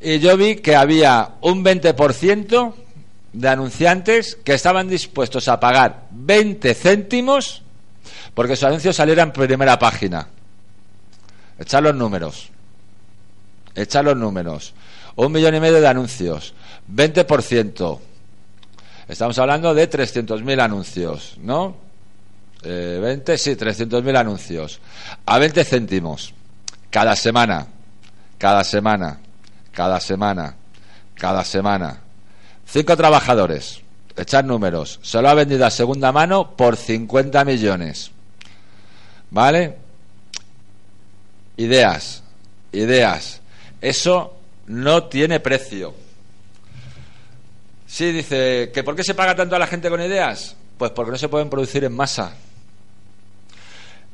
[0.00, 2.74] Y yo vi que había un 20%
[3.34, 7.62] de anunciantes que estaban dispuestos a pagar 20 céntimos
[8.34, 10.26] porque su anuncio saliera en primera página.
[11.58, 12.50] Echar los números.
[13.74, 14.74] Echar los números.
[15.16, 16.54] Un millón y medio de anuncios.
[16.92, 17.98] 20%.
[19.08, 21.76] Estamos hablando de 300.000 anuncios, ¿no?
[22.62, 24.80] Eh, 20, sí, 300.000 anuncios.
[25.26, 26.34] A 20 céntimos.
[26.90, 27.66] Cada semana.
[28.36, 29.18] Cada semana.
[29.72, 30.54] Cada semana.
[31.14, 32.00] Cada semana.
[32.66, 33.80] Cinco trabajadores.
[34.18, 34.98] Echar números.
[35.02, 38.10] Se lo ha vendido a segunda mano por 50 millones.
[39.30, 39.76] ¿Vale?
[41.56, 42.22] Ideas.
[42.72, 43.40] Ideas.
[43.80, 44.34] Eso
[44.66, 45.94] no tiene precio.
[47.86, 50.56] Sí, dice, ¿que por qué se paga tanto a la gente con ideas?
[50.76, 52.34] Pues porque no se pueden producir en masa.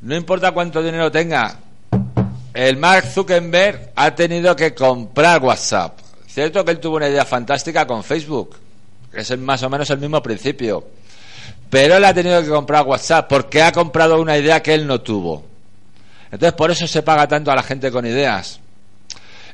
[0.03, 1.59] No importa cuánto dinero tenga,
[2.53, 5.99] el Mark Zuckerberg ha tenido que comprar WhatsApp.
[6.27, 8.57] Cierto que él tuvo una idea fantástica con Facebook,
[9.17, 10.87] es más o menos el mismo principio.
[11.71, 15.01] Pero él ha tenido que comprar WhatsApp porque ha comprado una idea que él no
[15.01, 15.45] tuvo.
[16.31, 18.61] Entonces por eso se paga tanto a la gente con ideas.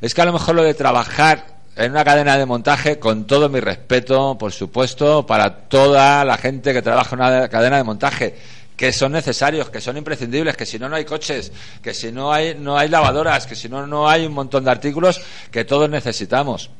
[0.01, 1.45] Es que a lo mejor lo de trabajar
[1.75, 6.73] en una cadena de montaje, con todo mi respeto, por supuesto, para toda la gente
[6.73, 8.35] que trabaja en una cadena de montaje,
[8.75, 12.33] que son necesarios, que son imprescindibles, que si no no hay coches, que si no
[12.33, 15.21] hay no hay lavadoras, que si no no hay un montón de artículos
[15.51, 16.71] que todos necesitamos.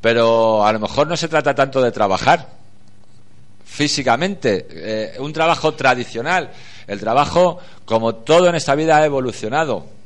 [0.00, 2.48] Pero a lo mejor no se trata tanto de trabajar
[3.64, 6.50] físicamente, eh, un trabajo tradicional.
[6.86, 10.00] El trabajo, como todo en esta vida, ha evolucionado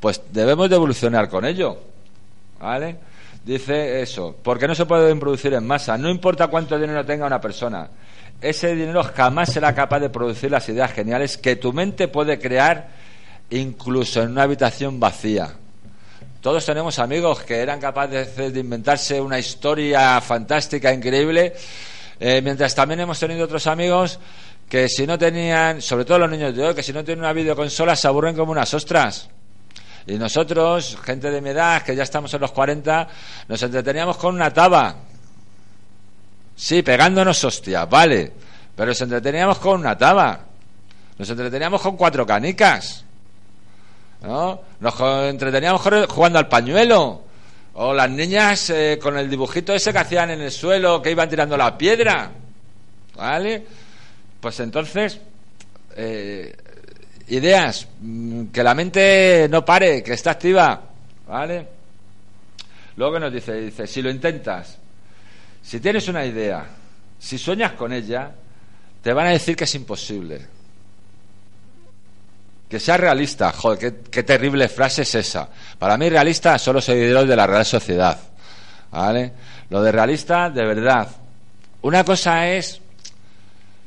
[0.00, 1.78] pues debemos de evolucionar con ello.
[2.60, 2.96] ¿Vale?
[3.44, 7.40] Dice eso, porque no se pueden producir en masa, no importa cuánto dinero tenga una
[7.40, 7.88] persona,
[8.40, 12.88] ese dinero jamás será capaz de producir las ideas geniales que tu mente puede crear
[13.50, 15.54] incluso en una habitación vacía.
[16.40, 21.52] Todos tenemos amigos que eran capaces de inventarse una historia fantástica, increíble,
[22.20, 24.20] eh, mientras también hemos tenido otros amigos
[24.68, 27.32] que si no tenían, sobre todo los niños de hoy, que si no tienen una
[27.32, 29.28] videoconsola se aburren como unas ostras.
[30.06, 33.08] Y nosotros, gente de mi edad, que ya estamos en los 40,
[33.48, 34.94] nos entreteníamos con una taba.
[36.54, 38.32] Sí, pegándonos hostias, vale.
[38.76, 40.40] Pero nos entreteníamos con una taba.
[41.18, 43.04] Nos entreteníamos con cuatro canicas.
[44.22, 44.60] ¿No?
[44.80, 47.22] Nos entreteníamos jugando al pañuelo.
[47.74, 51.28] O las niñas eh, con el dibujito ese que hacían en el suelo, que iban
[51.28, 52.30] tirando la piedra.
[53.14, 53.64] ¿Vale?
[54.40, 55.20] Pues entonces,
[55.96, 56.54] eh,
[57.28, 60.80] ideas, mm, que la mente no pare, que está activa,
[61.26, 61.68] ¿vale?
[62.96, 64.78] Luego que nos dice, dice, si lo intentas,
[65.62, 66.66] si tienes una idea,
[67.18, 68.32] si sueñas con ella,
[69.02, 70.57] te van a decir que es imposible.
[72.68, 75.48] Que sea realista, joder, qué, terrible frase es esa.
[75.78, 78.18] Para mí realista son los seguidores de la Real Sociedad,
[78.90, 79.32] ¿vale?
[79.70, 81.08] Lo de realista, de verdad.
[81.82, 82.80] Una cosa es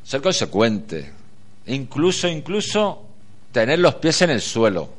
[0.04, 1.12] ser consecuente,
[1.68, 3.06] incluso, incluso
[3.52, 4.90] tener los pies en el suelo.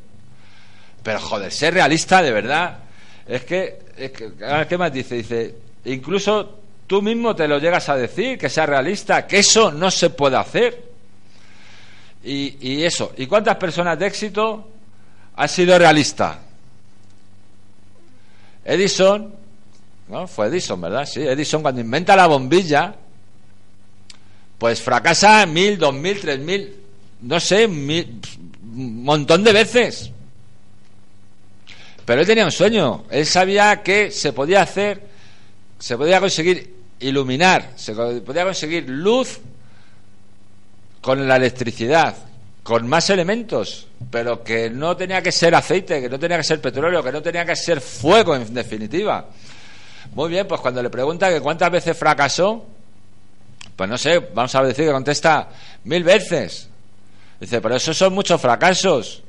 [1.03, 2.79] Pero joder, ser realista de verdad,
[3.27, 4.33] es que, es que
[4.69, 5.17] ¿qué más dice?
[5.17, 5.55] Dice,
[5.87, 10.11] incluso tú mismo te lo llegas a decir, que sea realista, que eso no se
[10.11, 10.92] puede hacer.
[12.25, 14.69] Y, eso, ¿y cuántas personas de éxito
[15.35, 16.39] han sido realistas?
[18.65, 19.35] Edison,
[20.09, 20.29] ¿no?
[20.29, 21.05] Fue Edison, ¿verdad?
[21.05, 22.95] Sí, Edison cuando inventa la bombilla,
[24.57, 26.73] pues fracasa mil, dos mil, tres mil,
[27.23, 28.21] no sé, mil,
[28.63, 30.13] un montón de veces.
[32.05, 35.03] Pero él tenía un sueño, él sabía que se podía hacer,
[35.79, 39.41] se podía conseguir iluminar, se podía conseguir luz
[41.03, 42.17] con la electricidad,
[42.63, 43.89] con más elementos.
[44.11, 47.23] pero que no tenía que ser aceite, que no tenía que ser petróleo, que no
[47.23, 49.27] tenía que ser fuego, en definitiva.
[50.15, 52.65] Muy bien, pues cuando le pregunta que cuántas veces fracasó,
[53.75, 55.49] pues no sé, vamos a decir que contesta
[55.85, 56.69] mil veces.
[57.41, 59.23] Dice, pero esos son muchos fracasos.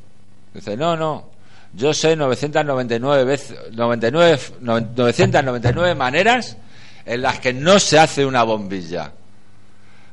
[0.54, 1.30] Dice, no, no,
[1.74, 6.58] yo sé 999 veces, 99, 999 maneras
[7.06, 9.12] en las que no se hace una bombilla.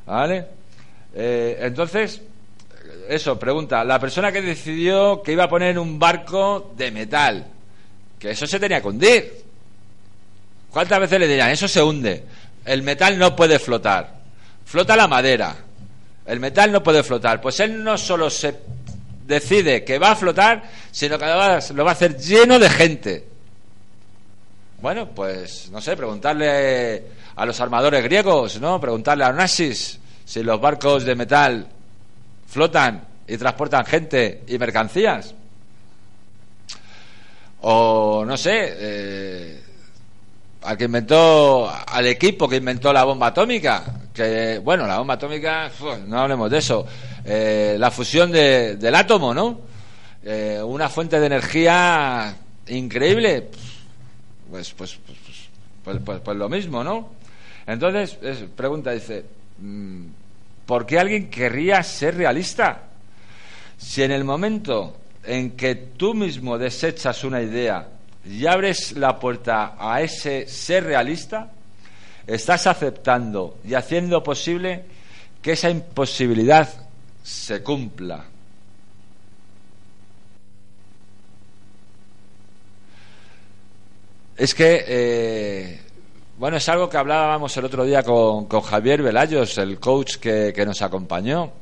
[0.06, 0.59] ¿Vale?
[1.14, 2.22] Eh, entonces,
[3.08, 7.46] eso, pregunta, la persona que decidió que iba a poner un barco de metal,
[8.18, 9.44] que eso se tenía que hundir.
[10.70, 12.24] ¿Cuántas veces le dirían, eso se hunde?
[12.64, 14.20] El metal no puede flotar.
[14.64, 15.56] Flota la madera.
[16.26, 17.40] El metal no puede flotar.
[17.40, 18.54] Pues él no solo se
[19.26, 23.26] decide que va a flotar, sino que lo va a hacer lleno de gente.
[24.80, 27.02] Bueno, pues no sé, preguntarle
[27.34, 28.80] a los armadores griegos, ¿no?
[28.80, 29.99] Preguntarle a Onassis
[30.30, 31.66] si los barcos de metal
[32.46, 35.34] flotan y transportan gente y mercancías.
[37.62, 39.60] O no sé, eh,
[40.62, 45.68] al que inventó, al equipo que inventó la bomba atómica, que bueno, la bomba atómica,
[46.06, 46.86] no hablemos de eso,
[47.24, 49.60] eh, la fusión de- del átomo, ¿no?
[50.22, 52.36] Eh, una fuente de energía
[52.68, 53.48] increíble,
[54.48, 55.18] pues, pues, pues,
[55.82, 57.08] pues, pues- pues lo mismo, ¿no?
[57.66, 59.24] Entonces, es- pregunta, dice,
[59.58, 60.04] mm,
[60.70, 62.82] ¿por qué alguien querría ser realista?
[63.76, 67.88] Si en el momento en que tú mismo desechas una idea
[68.24, 71.50] y abres la puerta a ese ser realista,
[72.24, 74.84] estás aceptando y haciendo posible
[75.42, 76.68] que esa imposibilidad
[77.20, 78.26] se cumpla.
[84.36, 85.80] Es que, eh,
[86.40, 90.54] bueno, es algo que hablábamos el otro día con, con Javier Velayos, el coach que,
[90.56, 91.52] que nos acompañó,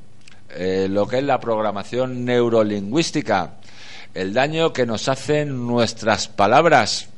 [0.50, 3.54] eh, lo que es la programación neurolingüística,
[4.14, 7.08] el daño que nos hacen nuestras palabras,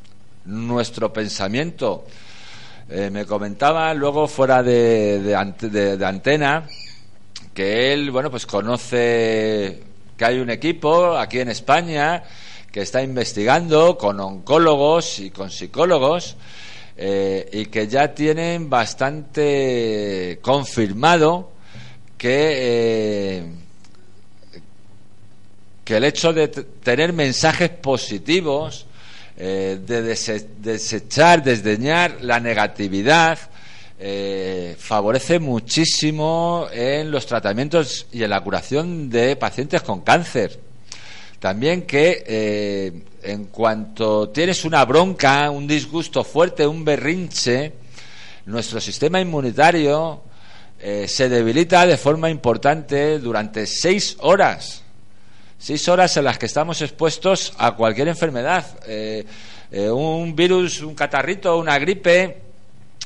[0.46, 2.06] nuestro pensamiento.
[2.88, 6.66] Eh, me comentaba luego fuera de, de de antena
[7.52, 9.82] que él, bueno, pues conoce
[10.16, 12.22] que hay un equipo aquí en España
[12.72, 16.38] que está investigando con oncólogos y con psicólogos
[17.02, 21.50] eh, y que ya tienen bastante confirmado
[22.18, 22.52] que
[23.40, 23.44] eh,
[25.82, 28.84] que el hecho de tener mensajes positivos,
[29.38, 33.38] eh, de dese- desechar, desdeñar la negatividad,
[34.78, 40.58] favorece muchísimo en los tratamientos y en la curación de pacientes con cáncer.
[41.38, 47.72] También que en cuanto tienes una bronca, un disgusto fuerte, un berrinche,
[48.46, 50.22] nuestro sistema inmunitario
[50.78, 54.82] eh, se debilita de forma importante durante seis horas.
[55.58, 58.64] Seis horas en las que estamos expuestos a cualquier enfermedad.
[58.86, 59.26] Eh,
[59.70, 62.40] eh, un virus, un catarrito, una gripe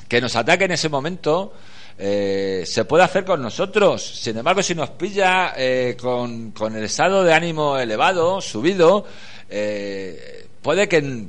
[0.09, 1.53] que nos ataque en ese momento.
[1.97, 4.03] Eh, se puede hacer con nosotros.
[4.03, 9.07] Sin embargo, si nos pilla eh, con, con el estado de ánimo elevado, subido,
[9.49, 11.27] eh, puede que,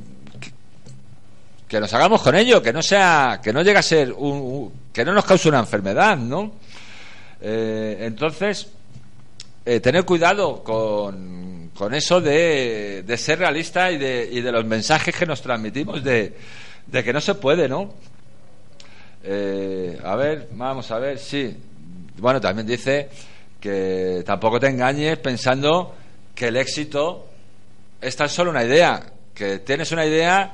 [1.67, 5.05] que nos hagamos con ello, que no sea, que no llegue a ser un, que
[5.05, 6.53] no nos cause una enfermedad, ¿no?
[7.41, 8.69] Entonces,
[9.63, 15.15] tener cuidado con, con eso de, de ser realista y de, y de los mensajes
[15.15, 16.33] que nos transmitimos de,
[16.87, 17.93] de que no se puede, ¿no?
[19.27, 21.55] Eh, a ver, vamos a ver, sí.
[22.17, 23.09] Bueno, también dice
[23.59, 25.95] que tampoco te engañes pensando
[26.35, 27.27] que el éxito
[27.99, 29.01] es tan solo una idea,
[29.33, 30.53] que tienes una idea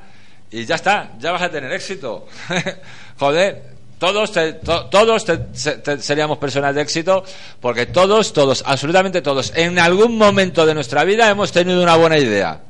[0.49, 2.27] y ya está, ya vas a tener éxito.
[3.19, 3.61] Joder,
[3.99, 7.23] todos, te- to- todos te- seríamos personas de éxito
[7.59, 12.17] porque todos, todos, absolutamente todos, en algún momento de nuestra vida hemos tenido una buena
[12.17, 12.61] idea.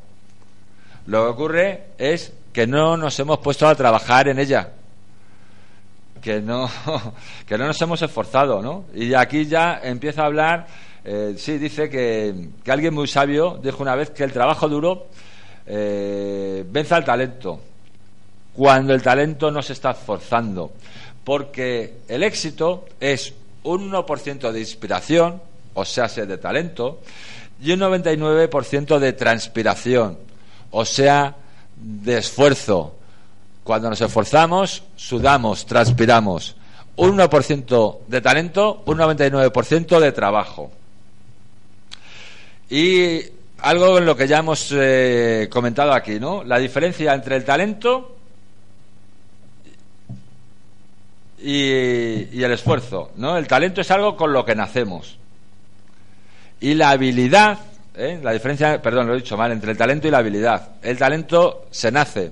[1.05, 4.69] Lo que ocurre es que no nos hemos puesto a trabajar en ella
[6.21, 6.69] que no
[7.47, 8.85] que no nos hemos esforzado, ¿no?
[8.93, 10.67] Y aquí ya empieza a hablar,
[11.03, 15.07] eh, sí, dice que, que alguien muy sabio dijo una vez que el trabajo duro
[15.65, 17.59] eh, vence al talento
[18.55, 20.71] cuando el talento no se está esforzando,
[21.23, 25.41] porque el éxito es un 1% de inspiración,
[25.73, 26.99] o sea, de talento,
[27.61, 30.17] y un 99% de transpiración,
[30.71, 31.35] o sea,
[31.77, 32.95] de esfuerzo.
[33.63, 36.55] Cuando nos esforzamos, sudamos, transpiramos.
[36.95, 40.71] Un 1% de talento, un 99% de trabajo.
[42.69, 43.21] Y
[43.59, 46.43] algo en lo que ya hemos eh, comentado aquí, ¿no?
[46.43, 48.15] La diferencia entre el talento
[51.39, 53.37] y, el esfuerzo, ¿no?
[53.37, 55.17] El talento es algo con lo que nacemos.
[56.59, 57.59] Y la habilidad
[57.95, 58.19] ¿eh?
[58.21, 60.75] La diferencia, perdón, lo he dicho mal, entre el talento y la habilidad.
[60.81, 62.31] El talento se nace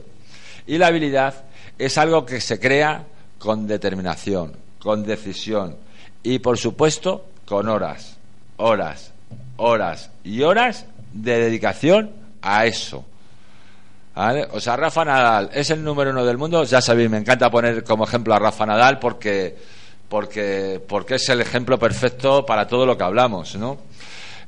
[0.68, 1.46] y la habilidad
[1.78, 3.06] es algo que se crea
[3.38, 5.78] con determinación, con decisión
[6.24, 8.18] y, por supuesto, con horas,
[8.58, 9.14] horas,
[9.58, 13.06] horas y horas de dedicación a eso.
[14.16, 14.48] ¿Vale?
[14.52, 16.64] O sea, Rafa Nadal es el número uno del mundo.
[16.66, 19.56] Ya sabéis, me encanta poner como ejemplo a Rafa Nadal porque,
[20.10, 23.78] porque, porque es el ejemplo perfecto para todo lo que hablamos, ¿no?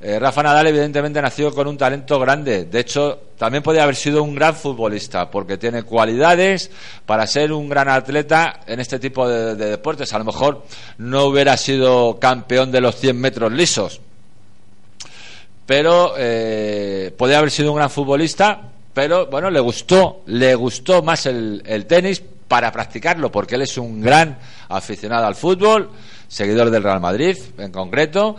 [0.03, 2.65] Eh, Rafa Nadal evidentemente nació con un talento grande.
[2.65, 6.71] De hecho, también podría haber sido un gran futbolista porque tiene cualidades
[7.05, 10.11] para ser un gran atleta en este tipo de, de deportes.
[10.13, 10.65] A lo mejor
[10.97, 14.01] no hubiera sido campeón de los 100 metros lisos,
[15.67, 18.59] pero eh, podría haber sido un gran futbolista,
[18.95, 24.01] pero bueno, le gustó, le gustó más el tenis para practicarlo, porque él es un
[24.01, 24.37] gran
[24.67, 25.91] aficionado al fútbol,
[26.27, 28.35] seguidor del Real Madrid en concreto,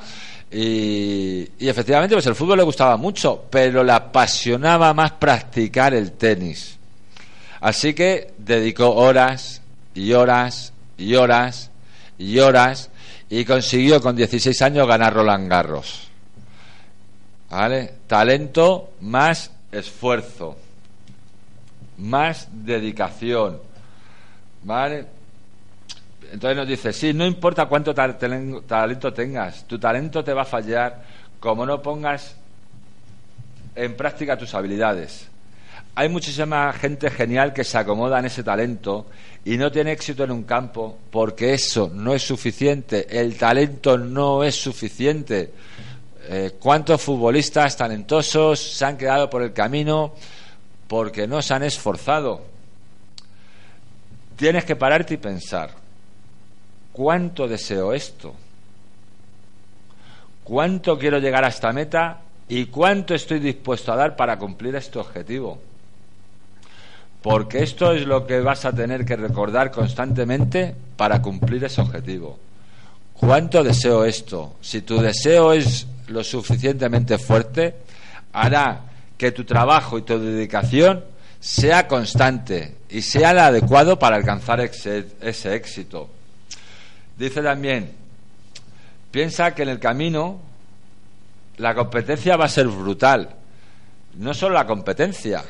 [0.53, 6.79] y, efectivamente pues el fútbol le gustaba mucho, pero le apasionaba más practicar el tenis.
[7.61, 9.63] Así que dedicó horas
[9.95, 11.71] y horas y horas
[12.19, 12.91] y horas
[13.31, 16.09] y consiguió con 16 años ganar Roland Garros.
[17.49, 17.95] ¿Vale?
[18.07, 20.57] Talento más esfuerzo,
[21.99, 23.59] más dedicación.
[24.65, 25.07] ¿Vale?
[26.33, 31.03] Entonces nos dice, sí, no importa cuánto talento tengas, tu talento te va a fallar
[31.39, 32.37] como no pongas
[33.75, 35.29] en práctica tus habilidades.
[35.95, 39.09] Hay muchísima gente genial que se acomoda en ese talento
[39.45, 44.43] y no tiene éxito en un campo porque eso no es suficiente, el talento no
[44.43, 45.53] es suficiente.
[46.29, 50.15] Eh, ¿Cuántos futbolistas talentosos se han quedado por el camino
[50.89, 52.41] porque no se han esforzado?
[54.37, 55.82] Tienes que pararte y pensar,
[56.93, 58.35] ¿cuánto deseo esto?
[60.45, 62.21] ¿Cuánto quiero llegar a esta meta?
[62.49, 65.59] ¿Y cuánto estoy dispuesto a dar para cumplir este objetivo?
[67.23, 72.39] Porque esto es lo que vas a tener que recordar constantemente para cumplir ese objetivo.
[73.15, 74.57] ¿Cuánto deseo esto?
[74.61, 77.77] Si tu deseo es lo suficientemente fuerte,
[78.33, 78.81] hará
[79.17, 81.05] que tu trabajo y tu dedicación
[81.39, 86.09] sea constante y sea el adecuado para alcanzar ese, ese éxito.
[87.17, 87.93] Dice también,
[89.11, 90.41] piensa que en el camino
[91.59, 93.37] la competencia va a ser brutal.
[94.15, 95.43] No solo la competencia,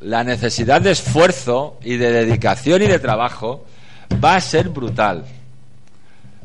[0.00, 3.64] la necesidad de esfuerzo y de dedicación y de trabajo
[4.22, 5.24] va a ser brutal.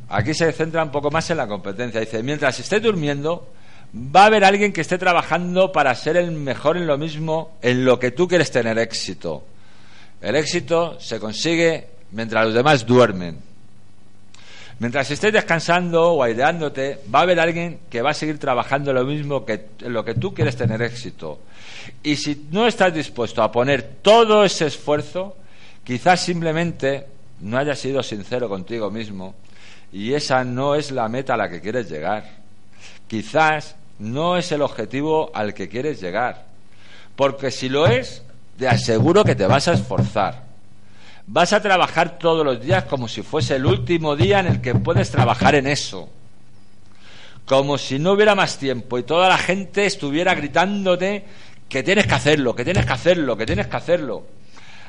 [0.10, 2.00] Aquí se centra un poco más en la competencia.
[2.00, 3.50] Dice, mientras esté durmiendo,
[3.94, 7.84] va a haber alguien que esté trabajando para ser el mejor en lo mismo, en
[7.84, 9.44] lo que tú quieres tener éxito.
[10.22, 13.47] El éxito se consigue mientras los demás duermen.
[14.80, 19.04] Mientras estés descansando o aireándote, va a haber alguien que va a seguir trabajando lo
[19.06, 21.40] mismo que lo que tú quieres tener éxito.
[22.04, 25.36] Y si no estás dispuesto a poner todo ese esfuerzo,
[25.84, 27.08] quizás simplemente
[27.42, 29.34] no hayas sido sincero contigo mismo
[29.92, 32.24] y esa no es la meta a la que quieres llegar.
[33.08, 36.46] Quizás no es el objetivo al que quieres llegar.
[37.16, 38.22] Porque si lo es,
[38.60, 40.47] te aseguro que te vas a esforzar.
[41.28, 44.74] Vas a trabajar todos los días como si fuese el último día en el que
[44.76, 46.10] puedes trabajar en eso.
[47.46, 51.26] Como si no hubiera más tiempo y toda la gente estuviera gritándote
[51.68, 54.26] que tienes que hacerlo, que tienes que hacerlo, que tienes que hacerlo.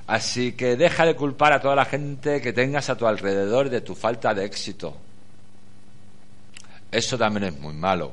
[0.07, 3.81] Así que deja de culpar a toda la gente que tengas a tu alrededor de
[3.81, 4.97] tu falta de éxito.
[6.91, 8.13] Eso también es muy malo.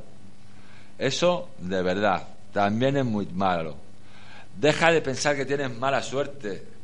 [0.98, 3.78] Eso, de verdad, también es muy malo.
[4.58, 6.75] Deja de pensar que tienes mala suerte.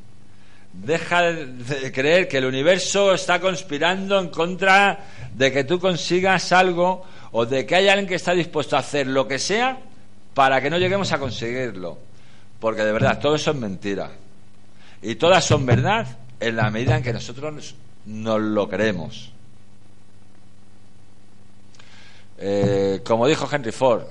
[0.74, 5.00] Deja de, creer que el universo está conspirando en contra
[5.34, 9.08] de que tú consigas algo o de que hay alguien que está dispuesto a hacer
[9.08, 9.80] lo que sea
[10.34, 11.98] para que no lleguemos a conseguirlo.
[12.60, 14.12] Porque de verdad, todo eso es mentira.
[15.02, 16.08] Y todas son verdad
[16.40, 19.32] en la medida en que nosotros nos, nos lo creemos.
[22.38, 24.04] Eh, como dijo Henry Ford,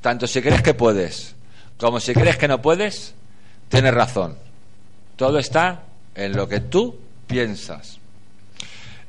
[0.00, 1.36] tanto si crees que puedes
[1.78, 3.14] como si crees que no puedes,
[3.68, 4.36] tienes razón.
[5.16, 5.82] Todo está
[6.16, 6.96] en lo que tú
[7.26, 7.98] piensas.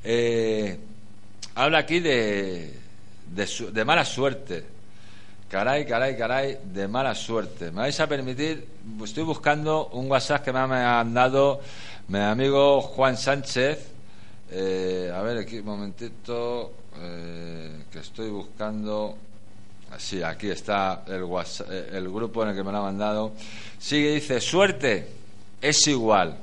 [0.03, 0.77] Eh,
[1.55, 2.73] habla aquí de,
[3.33, 4.65] de, su- de mala suerte.
[5.49, 7.71] Caray, caray, caray, de mala suerte.
[7.71, 8.65] Me vais a permitir,
[9.03, 11.61] estoy buscando un WhatsApp que me ha mandado
[12.09, 13.79] mi amigo Juan Sánchez.
[14.51, 19.17] Eh, a ver, aquí un momentito, eh, que estoy buscando.
[19.97, 23.31] Sí, aquí está el, WhatsApp- el grupo en el que me lo ha mandado.
[23.79, 25.07] Sigue, dice, suerte
[25.61, 26.37] es igual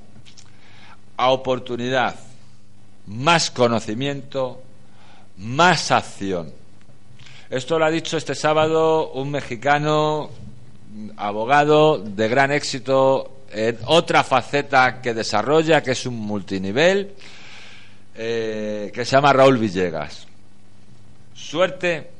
[1.16, 2.16] a oportunidad,
[3.06, 4.62] más conocimiento,
[5.38, 6.52] más acción.
[7.50, 10.30] Esto lo ha dicho este sábado un mexicano,
[11.16, 17.14] abogado de gran éxito en otra faceta que desarrolla, que es un multinivel,
[18.16, 20.26] eh, que se llama Raúl Villegas.
[21.34, 22.10] Suerte,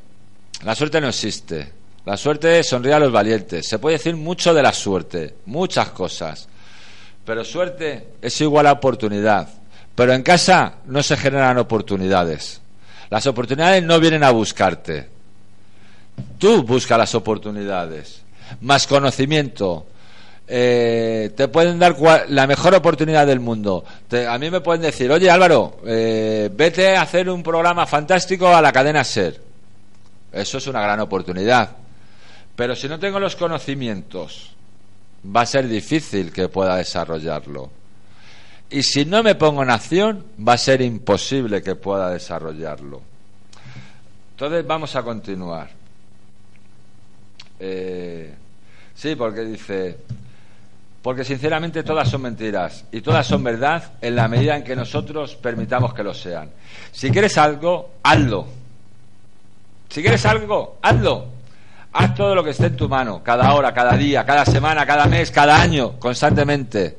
[0.63, 1.73] la suerte no existe.
[2.05, 3.67] La suerte sonríe a los valientes.
[3.67, 6.49] Se puede decir mucho de la suerte, muchas cosas.
[7.25, 9.49] Pero suerte es igual a oportunidad.
[9.95, 12.61] Pero en casa no se generan oportunidades.
[13.11, 15.09] Las oportunidades no vienen a buscarte.
[16.39, 18.23] Tú buscas las oportunidades.
[18.61, 19.87] Más conocimiento.
[20.47, 21.97] Eh, te pueden dar
[22.29, 23.85] la mejor oportunidad del mundo.
[24.29, 28.61] A mí me pueden decir, oye Álvaro, eh, vete a hacer un programa fantástico a
[28.61, 29.41] la cadena SER.
[30.33, 31.71] Eso es una gran oportunidad.
[32.57, 34.55] Pero si no tengo los conocimientos,
[35.25, 37.71] va a ser difícil que pueda desarrollarlo.
[38.71, 43.03] Y si no me pongo en acción, va a ser imposible que pueda desarrollarlo.
[44.33, 45.71] Entonces vamos a continuar.
[47.61, 48.35] Eh,
[48.95, 49.99] sí, porque dice,
[51.03, 55.37] porque sinceramente todas son mentiras y todas son verdad en la medida en que nosotros
[55.37, 56.51] permitamos que lo sean.
[56.91, 58.47] Si quieres algo, hazlo.
[59.89, 61.34] Si quieres algo, hazlo.
[61.97, 65.07] Haz todo lo que esté en tu mano, cada hora, cada día, cada semana, cada
[65.07, 66.99] mes, cada año, constantemente.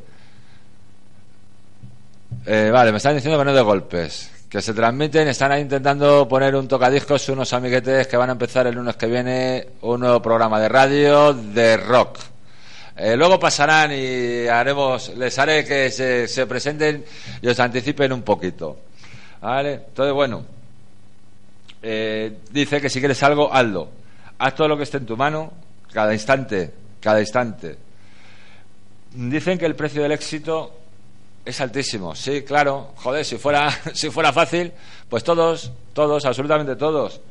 [2.45, 4.31] Eh, vale, me están diciendo que no de golpes.
[4.49, 8.67] Que se transmiten, están ahí intentando poner un tocadiscos unos amiguetes que van a empezar
[8.67, 12.17] el lunes que viene un nuevo programa de radio de rock.
[12.95, 17.03] Eh, luego pasarán y haremos, les haré que se, se presenten
[17.41, 18.77] y os anticipen un poquito.
[19.41, 19.73] ¿Vale?
[19.73, 20.45] Entonces, bueno,
[21.81, 24.04] eh, dice que si quieres algo, hazlo.
[24.37, 25.51] Haz todo lo que esté en tu mano,
[25.91, 27.77] cada instante, cada instante.
[29.13, 30.73] Dicen que el precio del éxito
[31.45, 32.15] es altísimo.
[32.15, 32.91] Sí, claro.
[32.97, 34.73] Joder, si fuera, si fuera fácil,
[35.07, 37.21] pues todos, todos, absolutamente todos.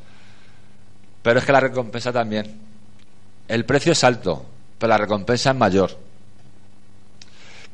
[1.21, 2.59] Pero es que la recompensa también.
[3.47, 4.45] El precio es alto,
[4.79, 5.91] pero la recompensa es mayor.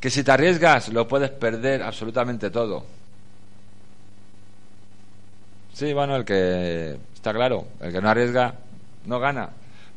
[0.00, 2.84] Que si te arriesgas, lo puedes perder absolutamente todo.
[5.72, 8.54] Sí, bueno, el que está claro, el que no arriesga
[9.06, 9.50] no gana,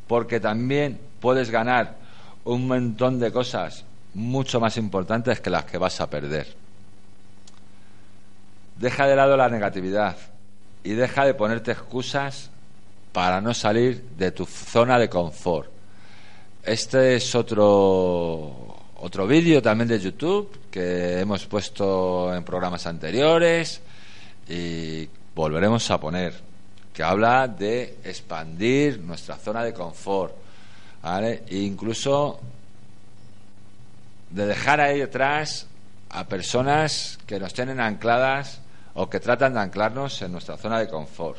[0.06, 1.96] porque también puedes ganar
[2.44, 3.84] un montón de cosas
[4.14, 6.46] mucho más importantes que las que vas a perder.
[8.76, 10.16] Deja de lado la negatividad
[10.84, 12.50] y deja de ponerte excusas
[13.12, 15.70] para no salir de tu zona de confort.
[16.62, 23.80] Este es otro otro vídeo también de YouTube que hemos puesto en programas anteriores
[24.48, 26.34] y volveremos a poner
[26.96, 30.34] que habla de expandir nuestra zona de confort.
[31.04, 32.40] E incluso
[34.30, 35.66] de dejar ahí detrás
[36.08, 38.60] a personas que nos tienen ancladas
[38.94, 41.38] o que tratan de anclarnos en nuestra zona de confort.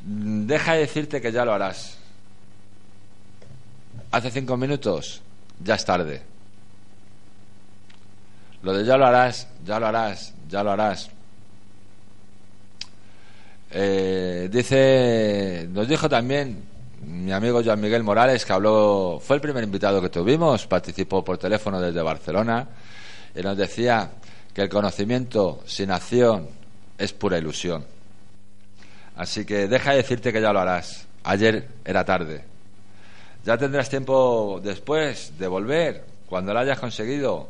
[0.00, 1.98] Deja de decirte que ya lo harás.
[4.12, 5.22] Hace cinco minutos,
[5.58, 6.22] ya es tarde.
[8.62, 11.10] Lo de ya lo harás, ya lo harás, ya lo harás.
[13.72, 16.60] Eh, dice, nos dijo también
[17.02, 21.38] mi amigo Joan Miguel Morales, que habló, fue el primer invitado que tuvimos, participó por
[21.38, 22.68] teléfono desde Barcelona,
[23.34, 24.10] y nos decía
[24.52, 26.48] que el conocimiento sin acción
[26.98, 27.84] es pura ilusión.
[29.16, 31.06] Así que deja de decirte que ya lo harás.
[31.24, 32.44] Ayer era tarde.
[33.44, 37.48] Ya tendrás tiempo después de volver, cuando lo hayas conseguido,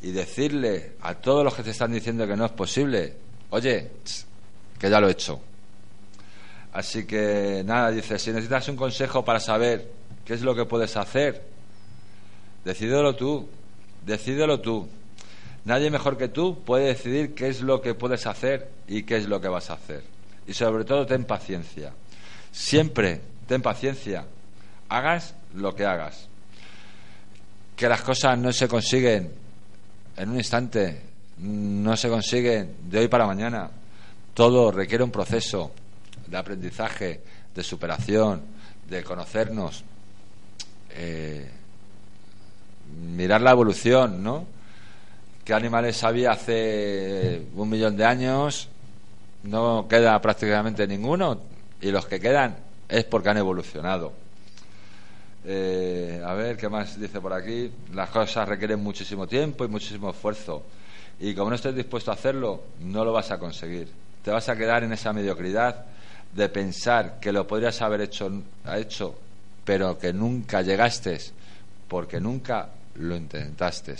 [0.00, 3.14] y decirle a todos los que te están diciendo que no es posible,
[3.50, 4.26] oye, tss,
[4.82, 5.40] que ya lo he hecho.
[6.72, 9.88] Así que nada, dice, si necesitas un consejo para saber
[10.24, 11.40] qué es lo que puedes hacer,
[12.64, 13.48] decídelo tú,
[14.04, 14.88] decídelo tú.
[15.64, 19.28] Nadie mejor que tú puede decidir qué es lo que puedes hacer y qué es
[19.28, 20.02] lo que vas a hacer.
[20.48, 21.92] Y sobre todo ten paciencia.
[22.50, 24.26] Siempre ten paciencia.
[24.88, 26.26] Hagas lo que hagas.
[27.76, 29.30] Que las cosas no se consiguen
[30.16, 31.02] en un instante,
[31.38, 33.70] no se consiguen de hoy para mañana.
[34.34, 35.72] Todo requiere un proceso
[36.26, 37.20] de aprendizaje,
[37.54, 38.42] de superación,
[38.88, 39.84] de conocernos,
[40.90, 41.50] eh,
[43.14, 44.46] mirar la evolución, ¿no?
[45.44, 48.68] ¿Qué animales había hace un millón de años?
[49.42, 51.40] No queda prácticamente ninguno
[51.80, 52.56] y los que quedan
[52.88, 54.12] es porque han evolucionado.
[55.44, 57.70] Eh, a ver, ¿qué más dice por aquí?
[57.92, 60.62] Las cosas requieren muchísimo tiempo y muchísimo esfuerzo.
[61.18, 63.88] Y como no estés dispuesto a hacerlo, no lo vas a conseguir.
[64.22, 65.84] Te vas a quedar en esa mediocridad
[66.34, 68.30] de pensar que lo podrías haber hecho,
[68.74, 69.18] hecho
[69.64, 71.18] pero que nunca llegaste
[71.88, 73.96] porque nunca lo intentaste.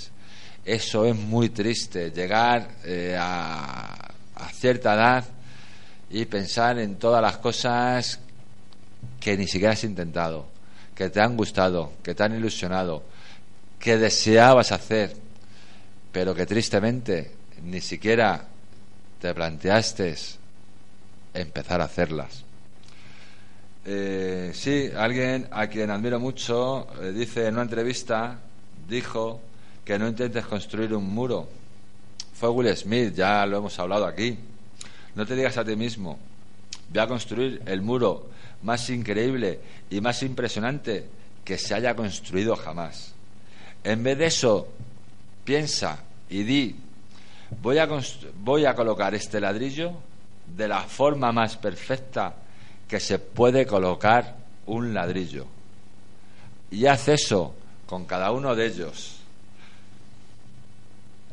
[0.64, 5.24] Eso es muy triste, llegar eh, a, a cierta edad
[6.10, 8.20] y pensar en todas las cosas
[9.18, 10.46] que ni siquiera has intentado,
[10.94, 13.02] que te han gustado, que te han ilusionado,
[13.78, 15.14] que deseabas hacer,
[16.12, 18.46] pero que tristemente ni siquiera
[19.22, 20.16] te planteaste
[21.32, 22.42] empezar a hacerlas.
[23.84, 28.40] Eh, sí, alguien a quien admiro mucho eh, dice en una entrevista,
[28.88, 29.40] dijo
[29.84, 31.48] que no intentes construir un muro.
[32.34, 34.36] Fue Will Smith, ya lo hemos hablado aquí.
[35.14, 36.18] No te digas a ti mismo,
[36.88, 38.26] voy a construir el muro
[38.64, 41.06] más increíble y más impresionante
[41.44, 43.14] que se haya construido jamás.
[43.84, 44.66] En vez de eso,
[45.44, 46.76] piensa y di,
[47.60, 47.88] voy a,
[48.42, 49.92] voy a colocar este ladrillo
[50.56, 52.34] de la forma más perfecta
[52.88, 54.36] que se puede colocar
[54.66, 55.46] un ladrillo.
[56.70, 57.54] Y haz eso
[57.86, 59.16] con cada uno de ellos.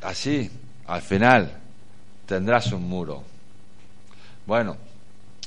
[0.01, 0.49] Así,
[0.88, 1.51] al final,
[2.26, 3.24] tendrás un muro.
[4.45, 4.78] Bueno,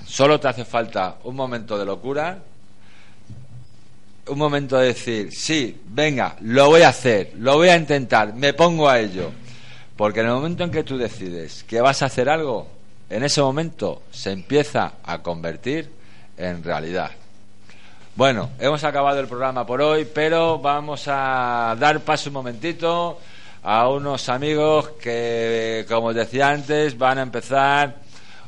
[0.06, 2.38] solo te hace falta un momento de locura,
[4.28, 8.52] un momento de decir, sí, venga, lo voy a hacer, lo voy a intentar, me
[8.52, 9.32] pongo a ello.
[10.02, 12.66] Porque en el momento en que tú decides que vas a hacer algo,
[13.08, 15.92] en ese momento se empieza a convertir
[16.36, 17.12] en realidad.
[18.16, 23.20] Bueno, hemos acabado el programa por hoy, pero vamos a dar paso un momentito
[23.62, 27.94] a unos amigos que, como os decía antes, van a empezar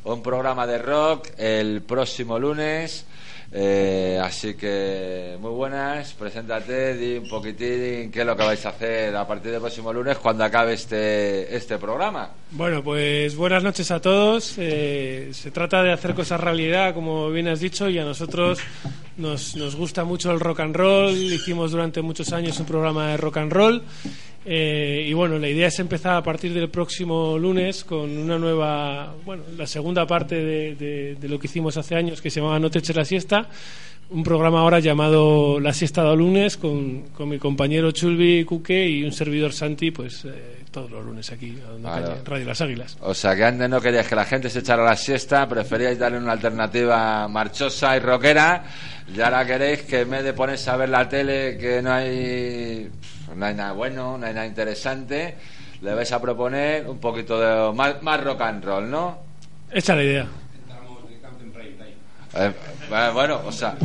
[0.03, 3.07] un programa de rock el próximo lunes.
[3.53, 8.71] Eh, así que muy buenas, preséntate, di un poquitín qué es lo que vais a
[8.71, 12.31] hacer a partir del próximo lunes cuando acabe este, este programa.
[12.51, 14.55] Bueno, pues buenas noches a todos.
[14.59, 18.59] Eh, se trata de hacer cosas realidad, como bien has dicho, y a nosotros
[19.17, 21.15] nos, nos gusta mucho el rock and roll.
[21.15, 23.83] Hicimos durante muchos años un programa de rock and roll.
[24.47, 29.15] Eh, y bueno, la idea es empezar a partir del próximo lunes con una nueva,
[29.25, 32.59] bueno, la segunda parte de, de- de lo que hicimos hace años, que se llamaba
[32.59, 33.49] No te eches la siesta.
[34.11, 39.03] Un programa ahora llamado La siesta de lunes con, con mi compañero Chulbi Cuque y
[39.03, 41.75] un servidor Santi, pues eh, todos los lunes aquí, a
[42.19, 42.99] en Radio Las Águilas.
[43.01, 46.19] O sea, que antes no queríais que la gente se echara la siesta, preferíais darle
[46.19, 48.65] una alternativa marchosa y rockera,
[49.17, 52.91] y ahora queréis que en vez de ponerse a ver la tele, que no hay,
[53.35, 55.37] no hay nada bueno, no hay nada interesante,
[55.81, 59.19] le vais a proponer un poquito de más, más rock and roll, ¿no?
[59.71, 60.27] Esa es la idea.
[62.37, 62.53] Eh,
[63.13, 63.77] bueno, o sea,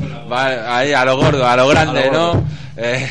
[0.68, 2.44] ahí a lo gordo, a lo grande, ¿no?
[2.76, 3.08] Eh,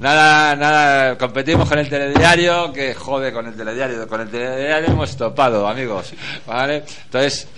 [0.00, 5.16] nada, nada, competimos con el telediario, que jode con el telediario, con el telediario hemos
[5.16, 6.12] topado, amigos,
[6.46, 6.84] ¿vale?
[7.04, 7.48] Entonces,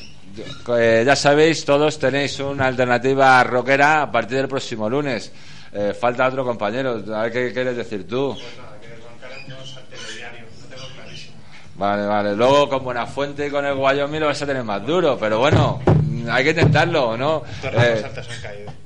[0.76, 5.32] eh, ya sabéis, todos tenéis una alternativa rockera a partir del próximo lunes.
[5.74, 8.36] Eh, falta otro compañero, a ver qué quieres decir tú.
[11.76, 12.36] Vale, vale.
[12.36, 15.80] Luego con Buenafuente y con el Wyoming lo vas a tener más duro, pero bueno,
[16.30, 17.42] hay que intentarlo, ¿no?
[17.64, 18.04] Eh,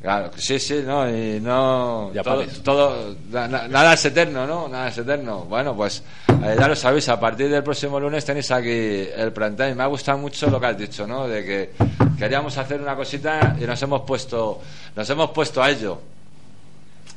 [0.01, 2.11] Claro, sí, sí, no, y no.
[2.15, 2.63] Ya todo, pares.
[2.63, 4.69] todo- na- na- nada es eterno, ¿no?
[4.69, 5.41] Nada es eterno.
[5.45, 6.03] Bueno, pues
[6.43, 8.71] eh, ya lo sabéis, a partir del próximo lunes tenéis aquí
[9.15, 11.29] el prime Me ha gustado mucho lo que has dicho, ¿no?
[11.29, 11.73] De que
[12.19, 14.63] queríamos hacer una cosita y nos hemos puesto,
[14.97, 16.01] nos hemos puesto a ello.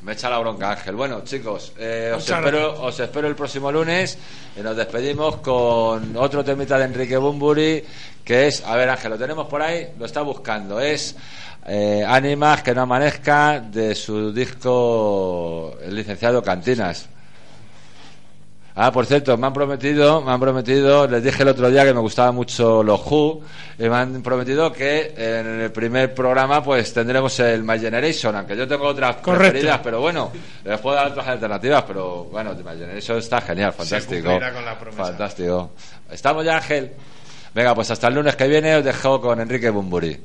[0.02, 0.96] Me echa la bronca Ángel.
[0.96, 4.18] Bueno, chicos, eh, os, Muchas espero, os espero el próximo lunes
[4.56, 7.84] y nos despedimos con otro temita de Enrique Bumburi
[8.24, 11.16] que es, a ver Ángel, lo tenemos por ahí, lo está buscando, es
[11.66, 17.08] eh, Ánimas que no amanezca de su disco El licenciado Cantinas.
[18.74, 21.92] Ah, por cierto, me han prometido, me han prometido, les dije el otro día que
[21.92, 23.40] me gustaba mucho los Who,
[23.78, 28.56] y me han prometido que en el primer programa pues tendremos el My Generation, aunque
[28.56, 29.50] yo tengo otras Correcto.
[29.50, 30.32] preferidas, pero bueno,
[30.64, 34.28] les puedo dar otras alternativas, pero bueno, My Generation está genial, fantástico.
[34.30, 35.04] con la promesa.
[35.04, 35.70] Fantástico.
[36.10, 36.92] ¿Estamos ya, Ángel?
[37.54, 40.18] Venga, pues hasta el lunes que viene os dejo con Enrique Bumburi.